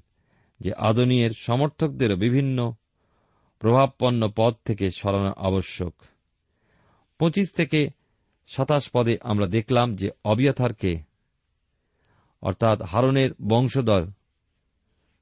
যে 0.60 0.74
আদনীয়ের 0.74 1.32
সমর্থকদেরও 1.38 2.16
বিভিন্ন 2.16 2.74
প্রভাবপন্ন 3.60 4.22
পদ 4.36 4.54
থেকে 4.66 4.90
সরানো 4.90 5.34
আবশ্যক। 5.38 5.94
পঁচিশ 7.20 7.52
থেকে 7.52 7.90
সাতাশ 8.48 8.90
পদে 8.94 9.18
আমরা 9.22 9.48
দেখলাম 9.48 9.96
যে 9.96 10.10
অবিয়থারকে, 10.24 10.98
অর্থাৎ 12.42 12.82
হারনের 12.82 13.30
বংশধর 13.48 14.04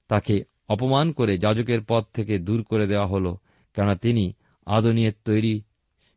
তাকে 0.07 0.43
অপমান 0.69 1.11
করে 1.11 1.37
যাজকের 1.37 1.79
পদ 1.87 2.03
থেকে 2.13 2.39
দূর 2.39 2.63
করে 2.63 2.87
দেওয়া 2.87 3.07
হল, 3.07 3.35
কেননা 3.73 3.95
তিনি 3.95 4.33
আদনীয়ের 4.65 5.13
তৈরি 5.25 5.61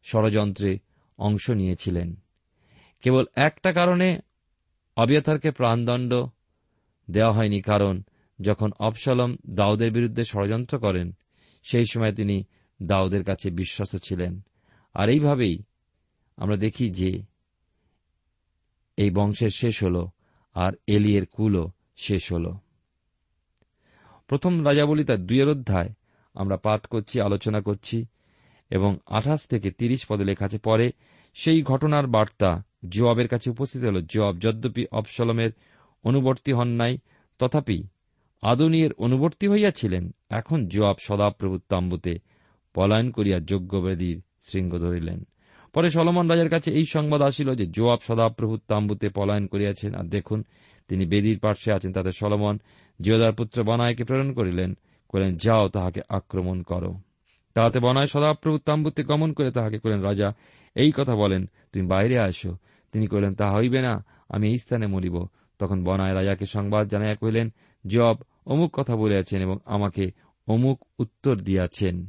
ষড়যন্ত্রে 0.05 0.79
অংশ 1.18 1.51
নিয়েছিলেন। 1.51 2.20
কেবল 3.01 3.25
একটা 3.37 3.72
কারণে 3.72 4.18
অবিয়থারকে 4.96 5.51
প্রাণদণ্ড 5.51 6.27
দেওয়া 7.11 7.33
হয়নি, 7.33 7.61
কারণ 7.61 8.03
যখন 8.40 8.70
অবসালম 8.79 9.37
দাউদের 9.49 9.92
বিরুদ্ধে 9.92 10.25
ষড়যন্ত্র 10.25 10.79
করেন, 10.79 11.12
সেই 11.62 11.85
সময় 11.92 12.14
তিনি 12.14 12.44
দাউদের 12.83 13.25
কাছে 13.25 13.51
বিশ্বস্ত 13.51 13.96
ছিলেন। 13.96 14.40
আর 14.94 15.09
এইভাবেই 15.09 15.62
আমরা 16.37 16.57
দেখি 16.57 16.90
যে 16.90 17.22
এই 18.96 19.11
বংশের 19.11 19.51
শেষ 19.51 19.85
হল 19.85 20.07
আর 20.55 20.72
এলিয়ের 20.87 21.27
কুলও 21.27 21.72
শেষ 21.96 22.33
হল। 22.33 22.57
প্রথম 24.27 24.65
রাজাবলী 24.65 25.05
তার 25.05 25.27
দুইয়ের 25.27 25.49
অধ্যায়। 25.49 25.89
আমরা 26.35 26.57
পাঠ 26.57 26.87
করছি, 26.87 27.21
আলোচনা 27.21 27.61
করছি 27.61 28.07
এবং 28.71 28.99
আঠাশ 29.07 29.47
থেকে 29.47 29.71
তিরিশ 29.71 30.07
পদে 30.09 30.25
লেখা 30.25 30.45
আছে, 30.45 30.59
পরে 30.59 30.93
সেই 31.35 31.62
ঘটনার 31.62 32.07
বার্তা 32.07 32.62
জোয়াবের 32.89 33.29
কাছে 33.29 33.51
উপস্থিত 33.51 33.85
হল। 33.85 34.01
জোয়াব, 34.01 34.39
যদ্যপি 34.39 34.87
অবসলমের 34.93 35.51
অনুবর্তী 36.05 36.53
হন 36.53 36.69
নাই, 36.69 36.99
তথাপি 37.39 37.83
আদনীয়ের 38.43 38.93
অনুবর্তী 38.93 39.49
হইয়াছিলেন। 39.49 40.15
এখন 40.31 40.69
জোয়াব 40.69 40.97
সদাপ্রভু 41.01 41.59
তাম্বুতে 41.59 42.19
পলায়ন 42.75 43.11
করিয়া 43.11 43.41
যজ্ঞবেদীর 43.41 44.23
শৃঙ্গ 44.43 44.79
ধরিলেন। 44.79 45.27
পরে 45.73 45.91
সলমন 45.91 46.29
রাজার 46.29 46.49
কাছে 46.49 46.71
এই 46.73 46.85
সংবাদ 46.85 47.23
আসিল 47.23 47.55
যে 47.55 47.67
জোয়াব 47.67 47.99
সদাপ্রভু 48.03 48.57
তাম্বুতে 48.57 49.09
পলায়ন 49.09 49.47
করিয়াছেন। 49.47 49.95
আর 49.95 50.05
দেখুন, 50.05 50.45
তিনি 50.89 51.07
বেদির 51.07 51.39
পার্শ্বে 51.39 51.73
আছেন, 51.73 51.93
তাতে 51.93 52.12
সলমন 52.12 52.59
জিয়দার 53.01 53.33
পুত্র 53.33 53.63
বনায়কে 53.63 54.05
প্রেরণ 54.05 54.33
করিলেন 54.33 54.75
করেন 55.09 55.37
যাও, 55.37 55.69
তাহাকে 55.69 56.01
আক্রমণ 56.09 56.63
করো। 56.63 56.95
তাহাতে 57.55 57.79
বনায় 57.81 58.07
সদাপ্রভু 58.07 58.59
তাম্বুতে 58.59 59.05
গমন 59.05 59.33
করে 59.33 59.51
তাহাকে 59.51 59.79
করেন 59.79 60.01
রাজা, 60.01 60.35
এই 60.75 60.93
কথা 60.93 61.17
বলেন, 61.17 61.47
তুমি 61.73 61.87
বাইরে 61.87 62.19
আসো। 62.19 62.57
তিনি 62.93 63.07
কহিলেন, 63.07 63.35
তা 63.35 63.57
হইবে 63.57 63.83
না, 63.83 64.05
আমি 64.29 64.49
এই 64.49 64.59
স্থানে 64.59 64.87
মরিব। 64.87 65.27
তখন 65.59 65.85
বনায় 65.85 66.15
রাজাকে 66.15 66.47
সংবাদ 66.47 66.89
জানাইয়া 66.89 67.15
কহিলেন, 67.15 67.53
জব 67.87 68.17
অমুক 68.47 68.71
কথা 68.73 68.97
বলিয়াছেন 68.97 69.43
এবং 69.43 69.59
আমাকে 69.65 70.13
অমুক 70.49 70.85
উত্তর 70.99 71.37
দিয়াছেন। 71.37 72.07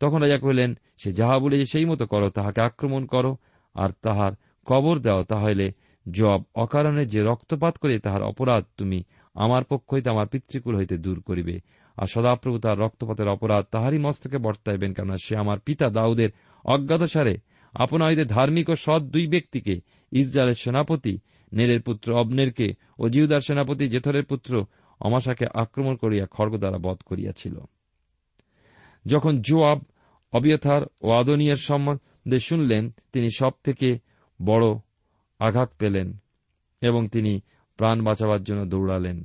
তখন 0.00 0.18
রাজা 0.18 0.38
কহিলেন, 0.38 0.78
সে 0.98 1.12
যাহা 1.12 1.38
বলেছে 1.38 1.64
সেই 1.64 1.84
মতো 1.84 2.06
করো, 2.06 2.30
তাহাকে 2.30 2.60
আক্রমণ 2.60 3.06
করো, 3.06 3.36
আর 3.74 3.90
তাহার 4.02 4.32
কবর 4.64 4.98
দাও, 4.98 5.22
তাহলে 5.22 5.72
জব 6.10 6.42
অকারণে 6.54 7.06
যে 7.06 7.22
রক্তপাত 7.22 7.78
করে 7.78 7.98
তাহার 7.98 8.22
অপরাধ 8.22 8.64
তুমি 8.76 9.04
আমার 9.34 9.64
পক্ষ 9.64 9.94
হইতে 9.94 10.10
আমার 10.10 10.26
পিতৃকুল 10.26 10.76
হইতে 10.76 10.98
দূর 10.98 11.20
করিবে। 11.20 11.60
আর 11.96 12.06
সদাপ্রভু 12.06 12.58
তার 12.58 12.78
রক্তপাতের 12.78 13.28
অপরাধ 13.28 13.64
তাহারই 13.70 13.98
মস্তকে 13.98 14.38
বর্তাইবেন, 14.38 14.92
কেননা 14.92 15.16
সে 15.24 15.36
আমার 15.36 15.58
পিতা 15.58 15.90
দাউদের 15.90 16.28
অজ্ঞাতসারে। 16.64 17.38
আপনা 17.74 18.06
হইতে 18.06 18.24
ধার্মিক 18.24 18.68
ও 18.68 18.74
সৎ 18.74 19.02
দুই 19.02 19.26
ব্যক্তিকে, 19.26 19.80
ইসরায়েলের 20.12 20.54
সেনাপতি 20.54 21.18
নেরের 21.52 21.82
পুত্র 21.82 22.14
অবনেরকে 22.14 22.74
ও 22.98 23.08
জিউদার 23.08 23.40
সেনাপতি 23.40 23.88
জেথরের 23.88 24.24
পুত্র 24.24 24.66
অমাশাকে 25.00 25.46
আক্রমণ 25.54 25.96
করিয়া 25.96 26.26
খড়গ 26.26 26.56
দ্বারা 26.56 26.78
বধ 26.78 26.98
করিয়াছিল। 27.06 27.58
যখন 29.06 29.40
জোয়াব, 29.40 29.80
অবিয়থার 30.32 30.82
ও 31.00 31.10
আদনীয়ের 31.10 31.56
সম্বন্ধে 31.56 32.38
শুনলেন, 32.38 32.90
তিনি 33.12 33.28
সব 33.36 33.50
থেকে 33.64 33.98
বড় 34.42 34.66
আঘাত 35.38 35.72
পেলেন 35.78 36.16
এবং 36.80 37.08
তিনি 37.08 37.40
প্রাণ 37.80 37.96
বাঁচাবার 38.04 38.44
জন্য 38.44 38.62
দৌড়ালেন। 38.64 39.18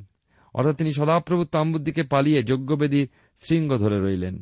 অর্থাৎ 0.55 0.75
তিনি 0.77 0.91
সদাপ্রভু 0.93 1.43
তাম্বুর 1.45 1.81
দিকে 1.83 2.03
পালিয়ে 2.03 2.39
যজ্ঞবেদীর 2.43 3.07
শৃঙ্গ 3.37 3.69
ধরে 3.77 3.97
রইলেন। 3.99 4.35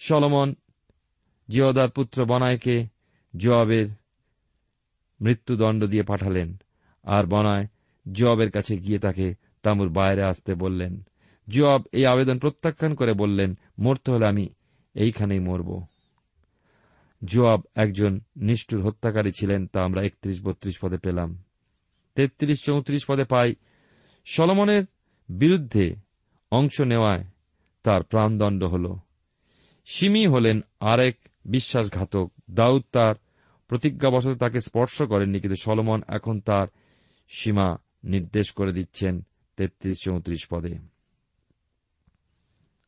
সলমন 0.00 0.48
জিয়দার 1.48 1.90
পুত্র 1.90 2.18
বনায়কে 2.24 2.76
জবাবের 3.34 3.88
মৃত্যুদণ্ড 5.20 5.80
দিয়ে 5.84 6.02
পাঠালেন 6.02 6.48
আর 7.04 7.24
বনায় 7.26 7.66
জবাবের 8.06 8.50
কাছে 8.50 8.74
গিয়ে 8.76 8.98
তাকে 8.98 9.26
তাঁবুর 9.62 9.88
বাইরে 9.88 10.22
আসতে 10.22 10.52
বললেন। 10.54 10.92
জবাব 11.48 11.80
এই 11.92 12.04
আবেদন 12.06 12.36
প্রত্যাখ্যান 12.38 12.92
করে 12.94 13.12
বললেন, 13.12 13.50
মরতে 13.78 14.08
হলে 14.10 14.26
আমি 14.26 14.44
এইখানেই 14.94 15.38
মরব। 15.38 15.68
জবাব 17.22 17.60
একজন 17.74 18.12
নিষ্ঠুর 18.36 18.80
হত্যাকারী 18.82 19.32
ছিলেন, 19.32 19.66
তা 19.66 19.78
আমরা 19.84 20.00
একত্রিশ 20.02 20.38
বত্রিশ 20.42 20.76
পদে 20.80 20.98
পেলাম। 20.98 21.30
তেত্রিশ 22.14 22.58
চৌত্রিশ 22.64 23.04
পদে 23.06 23.24
পাই। 23.24 23.54
সলমনের 24.26 24.84
বিরুদ্ধে 25.28 25.94
অংশ 26.52 26.80
নেওয়ায় 26.80 27.24
তার 27.84 28.02
প্রাণদণ্ড 28.02 28.64
হল। 28.64 28.94
সিমি 29.86 30.26
হলেন 30.26 30.60
আরেক 30.80 31.16
বিশ্বাসঘাতক। 31.44 32.32
দাউদ 32.50 32.82
তার 32.92 33.14
প্রতিজ্ঞাবশত 33.68 34.34
তাকে 34.34 34.60
স্পর্শ 34.60 35.02
করেননি, 35.02 35.40
কিন্তু 35.40 35.56
সলমন 35.62 36.02
এখন 36.08 36.40
তার 36.40 36.66
সীমা 37.28 37.78
নির্দেশ 38.04 38.50
করে 38.52 38.72
দিচ্ছেন 38.72 39.22
তেত্রিশ 39.56 39.96
চৌত্রিশ 40.02 40.46
পদে। 40.46 40.74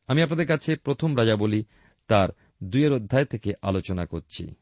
আমি 0.07 0.21
আপনাদের 0.21 0.47
কাছে 0.47 0.75
প্রথম 0.75 1.17
রাজা 1.17 1.35
বলি, 1.35 1.63
তার 2.07 2.29
দুইয়ের 2.63 2.93
অধ্যায় 2.93 3.25
থেকে 3.25 3.53
আলোচনা 3.61 4.05
করছি। 4.05 4.55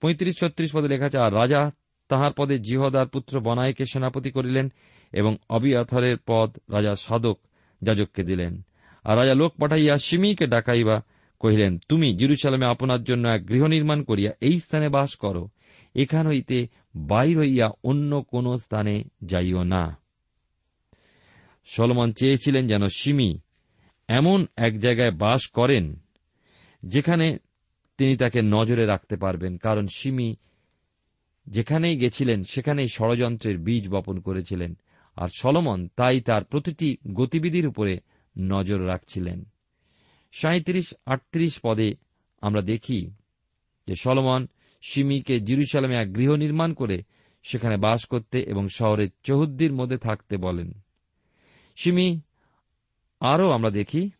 পঁয়ত্রিশ 0.00 0.34
ছত্রিশ 0.38 0.70
পদে 0.72 0.88
লেখা 0.88 1.06
আছে, 1.06 1.18
আর 1.18 1.34
রাজা 1.34 1.70
তাহার 2.08 2.32
পদে 2.36 2.56
জিহদার 2.58 3.08
পুত্র 3.08 3.40
বনায়কে 3.40 3.84
সেনাপতি 3.92 4.30
করিলেন 4.30 4.66
এবং 5.12 5.36
অবিয়াথরের 5.48 6.16
পদ 6.26 6.50
রাজা 6.70 6.94
সাধক 6.94 7.38
যাজককে 7.82 8.22
দিলেন। 8.22 8.62
আর 9.04 9.14
রাজা 9.16 9.34
লোক 9.34 9.52
পাঠাইয়া 9.60 9.94
সিমিকে 9.96 10.46
ডাকাইবা 10.46 10.96
কহিলেন, 11.40 11.72
তুমি 11.88 12.08
জিরুসালামে 12.16 12.66
আপনার 12.66 13.02
জন্য 13.04 13.28
এক 13.28 13.42
গৃহ 13.48 13.64
নির্মাণ 13.66 14.02
করিয়া 14.02 14.32
এই 14.40 14.56
স্থানে 14.60 14.88
বাস 14.88 15.10
করো। 15.16 15.48
এখান 15.94 16.26
হইতে 16.26 16.68
বাইর 16.96 17.38
হইয়া 17.38 17.66
অন্য 17.84 18.22
কোন 18.22 18.56
স্থানে 18.56 18.94
যাইও 19.24 19.62
না। 19.64 19.84
সলমন 21.68 22.12
চেয়েছিলেন 22.12 22.68
যেন 22.68 22.84
সিমি 22.86 23.30
এমন 24.08 24.46
এক 24.56 24.78
জায়গায় 24.78 25.10
বাস 25.10 25.42
করেন 25.46 25.84
যেখানে 26.82 27.38
তিনি 27.98 28.16
তাকে 28.16 28.42
নজরে 28.42 28.84
রাখতে 28.86 29.16
পারবেন, 29.16 29.56
কারণ 29.56 29.86
সিমি 29.86 30.28
যেখানেই 31.46 31.96
গেছিলেন, 31.96 32.44
সেখানেই 32.44 32.88
ষড়যন্ত্রের 32.88 33.58
বীজ 33.58 33.88
বপন 33.88 34.20
করেছিলেন, 34.20 34.78
আর 35.16 35.28
সলমন 35.36 35.88
তাই 35.96 36.20
তার 36.20 36.44
প্রতিটি 36.44 36.96
গতিবিধির 37.14 37.66
উপরে 37.66 38.00
নজর 38.38 38.86
রাখছিলেন। 38.86 39.44
সাঁত্রিশ 40.32 40.94
আটত্রিশ 41.06 41.60
পদে 41.62 41.94
আমরা 42.40 42.62
দেখি 42.62 43.10
যে 43.86 43.94
সলমন 43.94 44.46
সিমিকে 44.82 45.40
জিরুসালামে 45.40 45.96
এক 45.96 46.16
গৃহ 46.16 46.34
নির্মাণ 46.34 46.74
করে 46.74 47.02
সেখানে 47.42 47.76
বাস 47.76 48.04
করতে 48.04 48.38
এবং 48.38 48.68
শহরের 48.68 49.08
চৌহদ্দির 49.22 49.72
মধ্যে 49.72 49.96
থাকতে 49.96 50.36
বলেন। 50.36 50.72
সিমি, 51.76 52.20
আরও 53.20 53.50
আমরা 53.50 53.70
দেখি, 53.70 54.10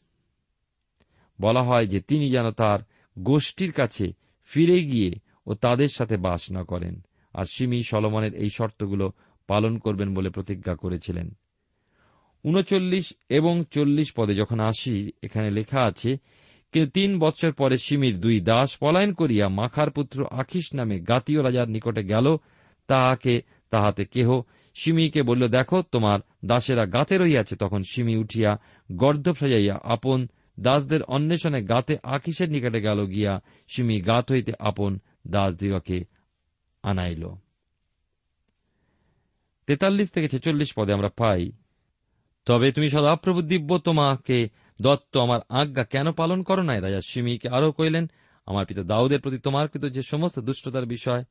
বলা 1.40 1.62
হয় 1.62 1.86
যে 1.86 2.00
তিনি 2.00 2.30
যেন 2.30 2.50
তার 2.50 2.78
গোষ্ঠীর 3.18 3.72
কাছে 3.72 4.12
ফিরে 4.42 4.82
গিয়ে 4.82 5.10
ও 5.46 5.54
তাদের 5.54 5.88
সাথে 5.88 6.16
বাস 6.16 6.52
না 6.52 6.64
করেন। 6.64 7.04
আর 7.34 7.44
সিমি 7.44 7.78
সলমনের 7.82 8.34
এই 8.34 8.48
শর্তগুলো 8.48 9.06
পালন 9.48 9.78
করবেন 9.78 10.14
বলে 10.14 10.30
প্রতিজ্ঞা 10.30 10.74
করেছিলেন। 10.74 11.28
উনচল্লিশ 12.44 13.06
এবং 13.28 13.54
চল্লিশ 13.70 14.08
পদে 14.16 14.34
যখন 14.34 14.58
আসি, 14.60 15.12
এখানে 15.22 15.48
লেখা 15.50 15.80
আছে, 15.84 16.10
কিন্তু 16.72 16.90
তিন 16.90 17.10
বৎসর 17.18 17.52
পরে 17.52 17.76
সিমির 17.76 18.20
দুই 18.20 18.40
দাস 18.40 18.70
পলায়ন 18.80 19.12
করিয়া 19.12 19.48
মাখার 19.48 19.90
পুত্র 19.90 20.18
আখিস 20.30 20.66
নামে 20.74 20.96
গাতীয় 21.00 21.40
রাজার 21.42 21.68
নিকটে 21.68 22.02
গেল। 22.04 22.26
তাহাকে, 22.88 23.34
তাহাতে 23.72 24.04
কেহ, 24.04 24.28
সিমিকে 24.76 25.20
বলল, 25.22 25.42
দেখো, 25.48 25.78
তোমার 25.92 26.18
দাসেরা 26.44 26.84
গাতে 26.86 27.14
রইয়াছে। 27.18 27.54
তখন 27.56 27.80
সিমি 27.82 28.14
উঠিয়া 28.16 28.50
গর্দভ 28.92 29.34
সাজাইয়া 29.34 29.76
আপন 29.84 30.26
দাসদের 30.60 31.02
অন্বেষণে 31.02 31.60
গাতে 31.62 31.94
আকিসের 32.02 32.48
নিকটে 32.50 32.80
গেল 32.80 32.98
গিয়া 33.06 33.32
সিমি 33.68 33.96
গাত 34.00 34.32
হইতে 34.32 34.52
আপন 34.58 34.92
দাসদিগকে 35.26 35.98
আনাইল। 36.84 37.24
তেতাল্লিশ 39.66 40.08
থেকে 40.10 40.28
ছেচল্লিশ 40.28 40.70
পদে 40.76 40.92
আমরা 40.92 41.10
পাই। 41.16 41.42
তবে 42.46 42.72
তুমি 42.72 42.88
সদাপ্রভু 42.88 43.40
দিব্য 43.42 43.78
তোমাকে 43.78 44.38
দত্ত, 44.82 45.16
আমার 45.16 45.40
আজ্ঞা 45.48 45.84
কেন 45.84 46.06
পালন 46.12 46.42
করো 46.42 46.62
নাই? 46.62 46.78
রাজা 46.80 47.00
সিমিকে 47.08 47.48
আরও 47.48 47.72
কইলেন 47.72 48.04
আমার 48.46 48.66
পিতা 48.66 48.82
দাউদের 48.82 49.20
প্রতি 49.20 49.38
তোমার 49.38 49.68
কৃত 49.68 49.84
যে 49.86 50.02
সমস্ত 50.02 50.36
দুষ্টতার 50.38 50.86
বিষয় 50.86 51.22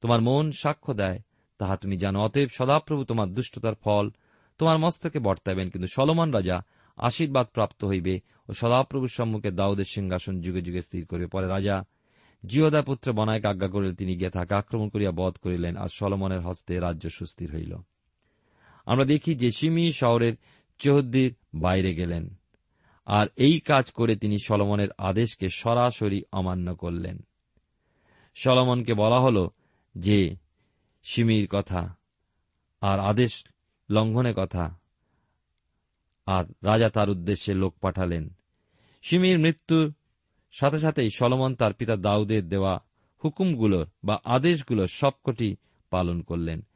তোমার 0.00 0.20
মন 0.20 0.46
সাক্ষ্য 0.52 0.92
দেয়, 0.94 1.18
তাহা 1.58 1.74
তুমি 1.76 1.96
জানো। 1.96 2.18
অতএব 2.20 2.48
সদাপ্রভু 2.52 3.04
তোমার 3.04 3.28
দুষ্টতার 3.28 3.76
ফল 3.84 4.06
তোমার 4.58 4.78
মস্তকে 4.78 5.18
বর্তাবেন 5.18 5.66
কিন্তু 5.70 5.88
সলমন 5.92 6.28
রাজা 6.30 6.56
আশীর্বাদ 6.96 7.46
প্রাপ্ত 7.46 7.80
হইবে 7.84 8.14
ও 8.48 8.52
সদাপ্রভুর 8.52 9.08
সম্মুখে 9.08 9.50
দাউদের 9.50 9.88
সিংহাসন 9.90 10.34
যুগে 10.40 10.60
যুগে 10.60 10.80
স্থির 10.80 11.02
করিবে। 11.06 11.26
পরে 11.26 11.46
রাজা 11.46 11.76
জিওদা 12.46 12.82
পুত্র 12.82 13.12
বনায়ক 13.12 13.44
আজ্ঞা 13.44 13.68
করিলেন 13.68 13.94
তিনি 13.94 14.16
গিয়া 14.16 14.58
আক্রমণ 14.58 14.88
করিয়া 14.88 15.10
বধ 15.10 15.34
করিলেন, 15.36 15.76
আর 15.76 15.88
সলমনের 15.92 16.40
হস্তে 16.40 16.78
রাজ্য 16.78 17.08
সুস্থির 17.10 17.54
হইল। 17.54 17.76
আমরা 18.86 19.04
দেখি 19.04 19.34
যে 19.34 19.50
সিমি 19.50 19.92
শহরের 19.92 20.32
চৌহদ্দির 20.78 21.34
বাইরে 21.54 21.94
গেলেন, 21.94 22.34
আর 23.06 23.26
এই 23.36 23.60
কাজ 23.60 23.90
করে 23.90 24.16
তিনি 24.16 24.36
সলমনের 24.44 24.88
আদেশকে 24.98 25.48
সরাসরি 25.48 26.22
অমান্য 26.32 26.76
করলেন। 26.76 27.26
সলমনকে 28.34 28.94
বলা 28.94 29.20
হল 29.20 29.48
যে, 29.94 30.36
সিমির 31.02 31.48
কথা, 31.48 31.96
আর 32.80 33.00
আদেশ 33.00 33.44
লঙ্ঘনের 33.90 34.34
কথা, 34.34 34.78
আর 36.26 36.44
রাজা 36.62 36.88
তার 36.88 37.10
উদ্দেশ্যে 37.10 37.54
লোক 37.54 37.74
পাঠালেন। 37.78 38.34
সিমির 39.02 39.38
মৃত্যুর 39.38 39.94
সাথে 40.50 40.78
সাথেই 40.78 41.08
সলমন 41.10 41.54
তার 41.54 41.72
পিতা 41.72 41.96
দাউদের 41.96 42.48
দেওয়া 42.48 42.78
হুকুমগুলোর 43.24 43.86
বা 44.04 44.18
আদেশগুলোর 44.24 44.86
সবকটি 44.86 45.56
পালন 45.90 46.22
করলেন। 46.22 46.66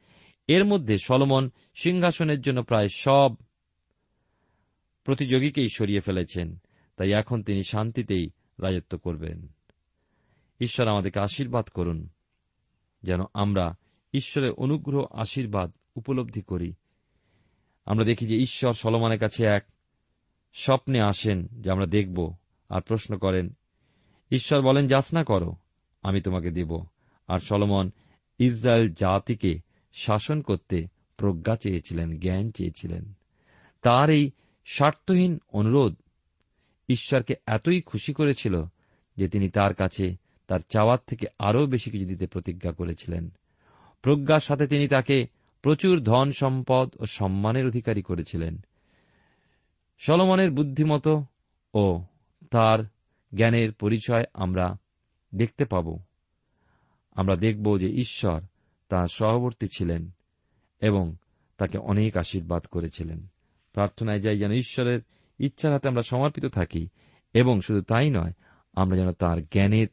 এর 0.47 0.65
মধ্যে 0.65 0.97
সলমন 0.97 1.49
সিংহাসনের 1.75 2.41
জন্য 2.41 2.63
প্রায় 2.63 2.87
সব 2.87 3.35
প্রতিযোগীকেই 5.03 5.67
সরিয়ে 5.75 5.99
ফেলেছেন। 5.99 6.57
তাই 6.97 7.11
এখন 7.11 7.43
তিনি 7.43 7.63
শান্তিতেই 7.63 8.29
রাজত্ব 8.59 8.97
করবেন। 8.97 9.47
ঈশ্বর 10.61 10.87
আমাদেরকে 10.87 11.19
আশীর্বাদ 11.19 11.65
করুন, 11.65 12.09
যেন 13.03 13.19
আমরা 13.33 13.75
ঈশ্বরের 14.13 14.51
অনুগ্রহ, 14.51 15.05
আশীর্বাদ 15.11 15.71
উপলব্ধি 15.95 16.41
করি। 16.41 16.73
আমরা 17.85 18.05
দেখি 18.05 18.27
যে 18.27 18.37
ঈশ্বর 18.37 18.73
সলমনের 18.73 19.19
কাছে 19.19 19.45
এক 19.45 19.65
স্বপ্নে 20.53 21.01
আসেন 21.01 21.47
যে 21.47 21.71
আমরা 21.71 21.85
দেখব 21.85 22.35
আর 22.69 22.81
প্রশ্ন 22.81 23.17
করেন 23.17 23.55
ঈশ্বর 24.31 24.61
বলেন 24.61 24.87
যাচনা 24.87 25.23
করো, 25.23 25.55
আমি 26.01 26.21
তোমাকে 26.21 26.51
দেব। 26.51 26.85
আর 27.27 27.39
সলমন, 27.39 27.91
ইসরায়েল 28.39 28.93
জাতিকে 28.93 29.59
শাসন 29.93 30.41
করতে 30.41 30.87
প্রজ্ঞা 31.17 31.55
চেয়েছিলেন, 31.55 32.19
জ্ঞান 32.19 32.51
চেয়েছিলেন। 32.51 33.13
তার 33.81 34.09
এই 34.09 34.31
স্বার্থহীন 34.65 35.39
অনুরোধ 35.49 35.95
ঈশ্বরকে 36.89 37.33
এতই 37.45 37.81
খুশি 37.81 38.13
করেছিল 38.13 38.63
যে 39.17 39.29
তিনি 39.29 39.49
তার 39.49 39.73
কাছে 39.73 40.15
তার 40.47 40.59
চাওয়ার 40.69 40.97
থেকে 41.07 41.27
আরও 41.39 41.65
বেশি 41.65 41.91
কিছু 41.91 42.05
দিতে 42.05 42.27
প্রতিজ্ঞা 42.27 42.71
করেছিলেন। 42.71 43.29
প্রজ্ঞার 44.01 44.39
সাথে 44.39 44.67
তিনি 44.67 44.87
তাকে 44.87 45.27
প্রচুর 45.61 46.03
ধন, 46.03 46.31
সম্পদ 46.31 46.95
ও 46.99 47.05
সম্মানের 47.05 47.67
অধিকারী 47.67 48.01
করেছিলেন। 48.01 48.65
সলমনের 49.99 50.51
বুদ্ধিমত 50.51 51.21
ও 51.73 52.01
তার 52.51 52.79
জ্ঞানের 53.35 53.73
পরিচয় 53.73 54.23
আমরা 54.33 54.77
দেখতে 55.35 55.65
পাব। 55.65 55.99
আমরা 57.11 57.35
দেখব 57.35 57.77
যে 57.77 57.87
ঈশ্বর 57.87 58.41
তাঁর 58.89 59.07
সহবর্তী 59.07 59.67
ছিলেন 59.77 60.11
এবং 60.81 61.15
তাকে 61.57 61.77
অনেক 61.77 62.17
আশীর্বাদ 62.17 62.63
করেছিলেন। 62.63 63.27
প্রার্থনায় 63.73 64.19
যাই 64.19 64.37
যেন 64.37 64.51
ঈশ্বরের 64.51 64.99
ইচ্ছার 65.39 65.73
হাতে 65.73 65.87
আমরা 65.87 66.01
সমর্পিত 66.01 66.45
থাকি 66.45 66.87
এবং 67.33 67.61
শুধু 67.61 67.81
তাই 67.81 68.09
নয়, 68.09 68.31
আমরা 68.73 68.97
যেন 68.97 69.11
তার 69.11 69.43
জ্ঞানের 69.43 69.87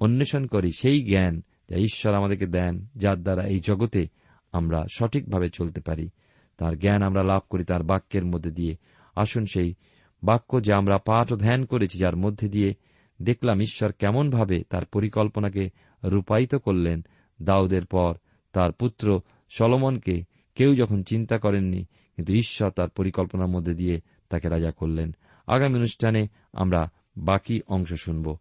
অন্বেষণ 0.00 0.46
করি, 0.46 0.70
সেই 0.78 1.02
জ্ঞান 1.02 1.42
যা 1.70 1.76
ঈশ্বর 1.76 2.14
আমাদেরকে 2.14 2.46
দেন, 2.46 2.86
যার 2.96 3.22
দ্বারা 3.22 3.46
এই 3.46 3.60
জগতে 3.60 4.06
আমরা 4.52 4.84
সঠিকভাবে 4.94 5.50
চলতে 5.50 5.80
পারি। 5.80 6.08
তার 6.56 6.78
জ্ঞান 6.78 7.02
আমরা 7.02 7.22
লাভ 7.22 7.42
করি, 7.50 7.64
তার 7.64 7.82
বাক্যের 7.82 8.24
মধ্যে 8.24 8.50
দিয়ে। 8.50 8.76
আসুন 9.16 9.46
সেই 9.46 9.74
বাক্য 10.24 10.62
যে 10.62 10.74
আমরা 10.74 10.98
পাঠ 10.98 11.32
ও 11.32 11.36
ধ্যান 11.36 11.64
করেছি 11.64 11.98
যার 11.98 12.16
মধ্যে 12.16 12.48
দিয়ে 12.48 12.74
দেখলাম 13.22 13.60
ঈশ্বর 13.60 13.92
কেমনভাবে 13.92 14.62
তার 14.70 14.84
পরিকল্পনাকে 14.84 15.70
রূপায়িত 16.04 16.54
করলেন। 16.54 17.04
দাউদের 17.42 17.86
পর 17.86 18.14
তার 18.52 18.72
পুত্র 18.72 19.20
সলমনকে 19.50 20.24
কেউ 20.54 20.74
যখন 20.74 21.02
চিন্তা 21.02 21.38
করেননি, 21.38 21.84
কিন্তু 22.16 22.32
ঈশ্বর 22.32 22.70
তার 22.70 22.88
পরিকল্পনার 22.88 23.46
মধ্যে 23.46 23.74
দিয়ে 23.74 24.00
তাকে 24.28 24.48
রাজা 24.48 24.70
করলেন। 24.70 25.14
আগামী 25.46 25.78
অনুষ্ঠানে 25.78 26.26
আমরা 26.52 26.90
বাকি 27.16 27.60
অংশ 27.68 27.94
শুনব। 27.94 28.36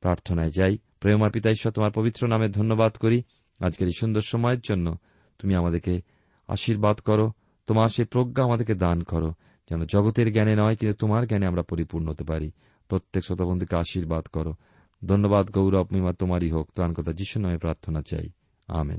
প্রার্থনায় 0.00 0.48
যাই। 0.48 0.78
প্রেমার 1.00 1.30
পিতা 1.30 1.50
ঈশ্বর, 1.50 1.72
তোমার 1.72 1.90
পবিত্র 1.90 2.28
নামে 2.28 2.48
ধন্যবাদ 2.48 2.92
করি। 2.92 3.22
আজকের 3.64 3.88
এই 3.88 3.92
সুন্দর 4.00 4.20
সময়ের 4.20 4.60
জন্য 4.60 4.94
তুমি 5.38 5.54
আমাদেরকে 5.54 6.00
আশীর্বাদ 6.48 6.96
করো। 6.96 7.32
তোমার 7.66 7.88
সেই 7.88 8.04
প্রজ্ঞা 8.04 8.44
আমাদেরকে 8.44 8.74
দান 8.74 9.02
করো। 9.02 9.32
যেন 9.70 9.84
জগতের 9.84 10.32
জ্ঞানে 10.32 10.56
নয়, 10.56 10.76
কিন্তু 10.76 10.96
তোমার 10.96 11.26
জ্ঞানে 11.26 11.46
আমরা 11.46 11.62
পরিপূর্ণ 11.62 12.08
হতে 12.08 12.24
পারি। 12.24 12.50
প্রত্যেক 12.88 13.24
শ্রোতাবন্ধুকে 13.24 13.76
আশীর্বাদ 13.76 14.24
করো। 14.26 14.54
ধন্যবাদ, 15.04 15.50
গৌরব 15.50 15.86
মিমা 15.92 16.12
তোমারই 16.12 16.50
হোক। 16.50 16.68
ত্রাণকতা 16.74 17.12
যিশু 17.12 17.40
নামে 17.40 17.58
প্রার্থনা 17.58 18.02
চাই। 18.02 18.30
আমেন। 18.68 18.98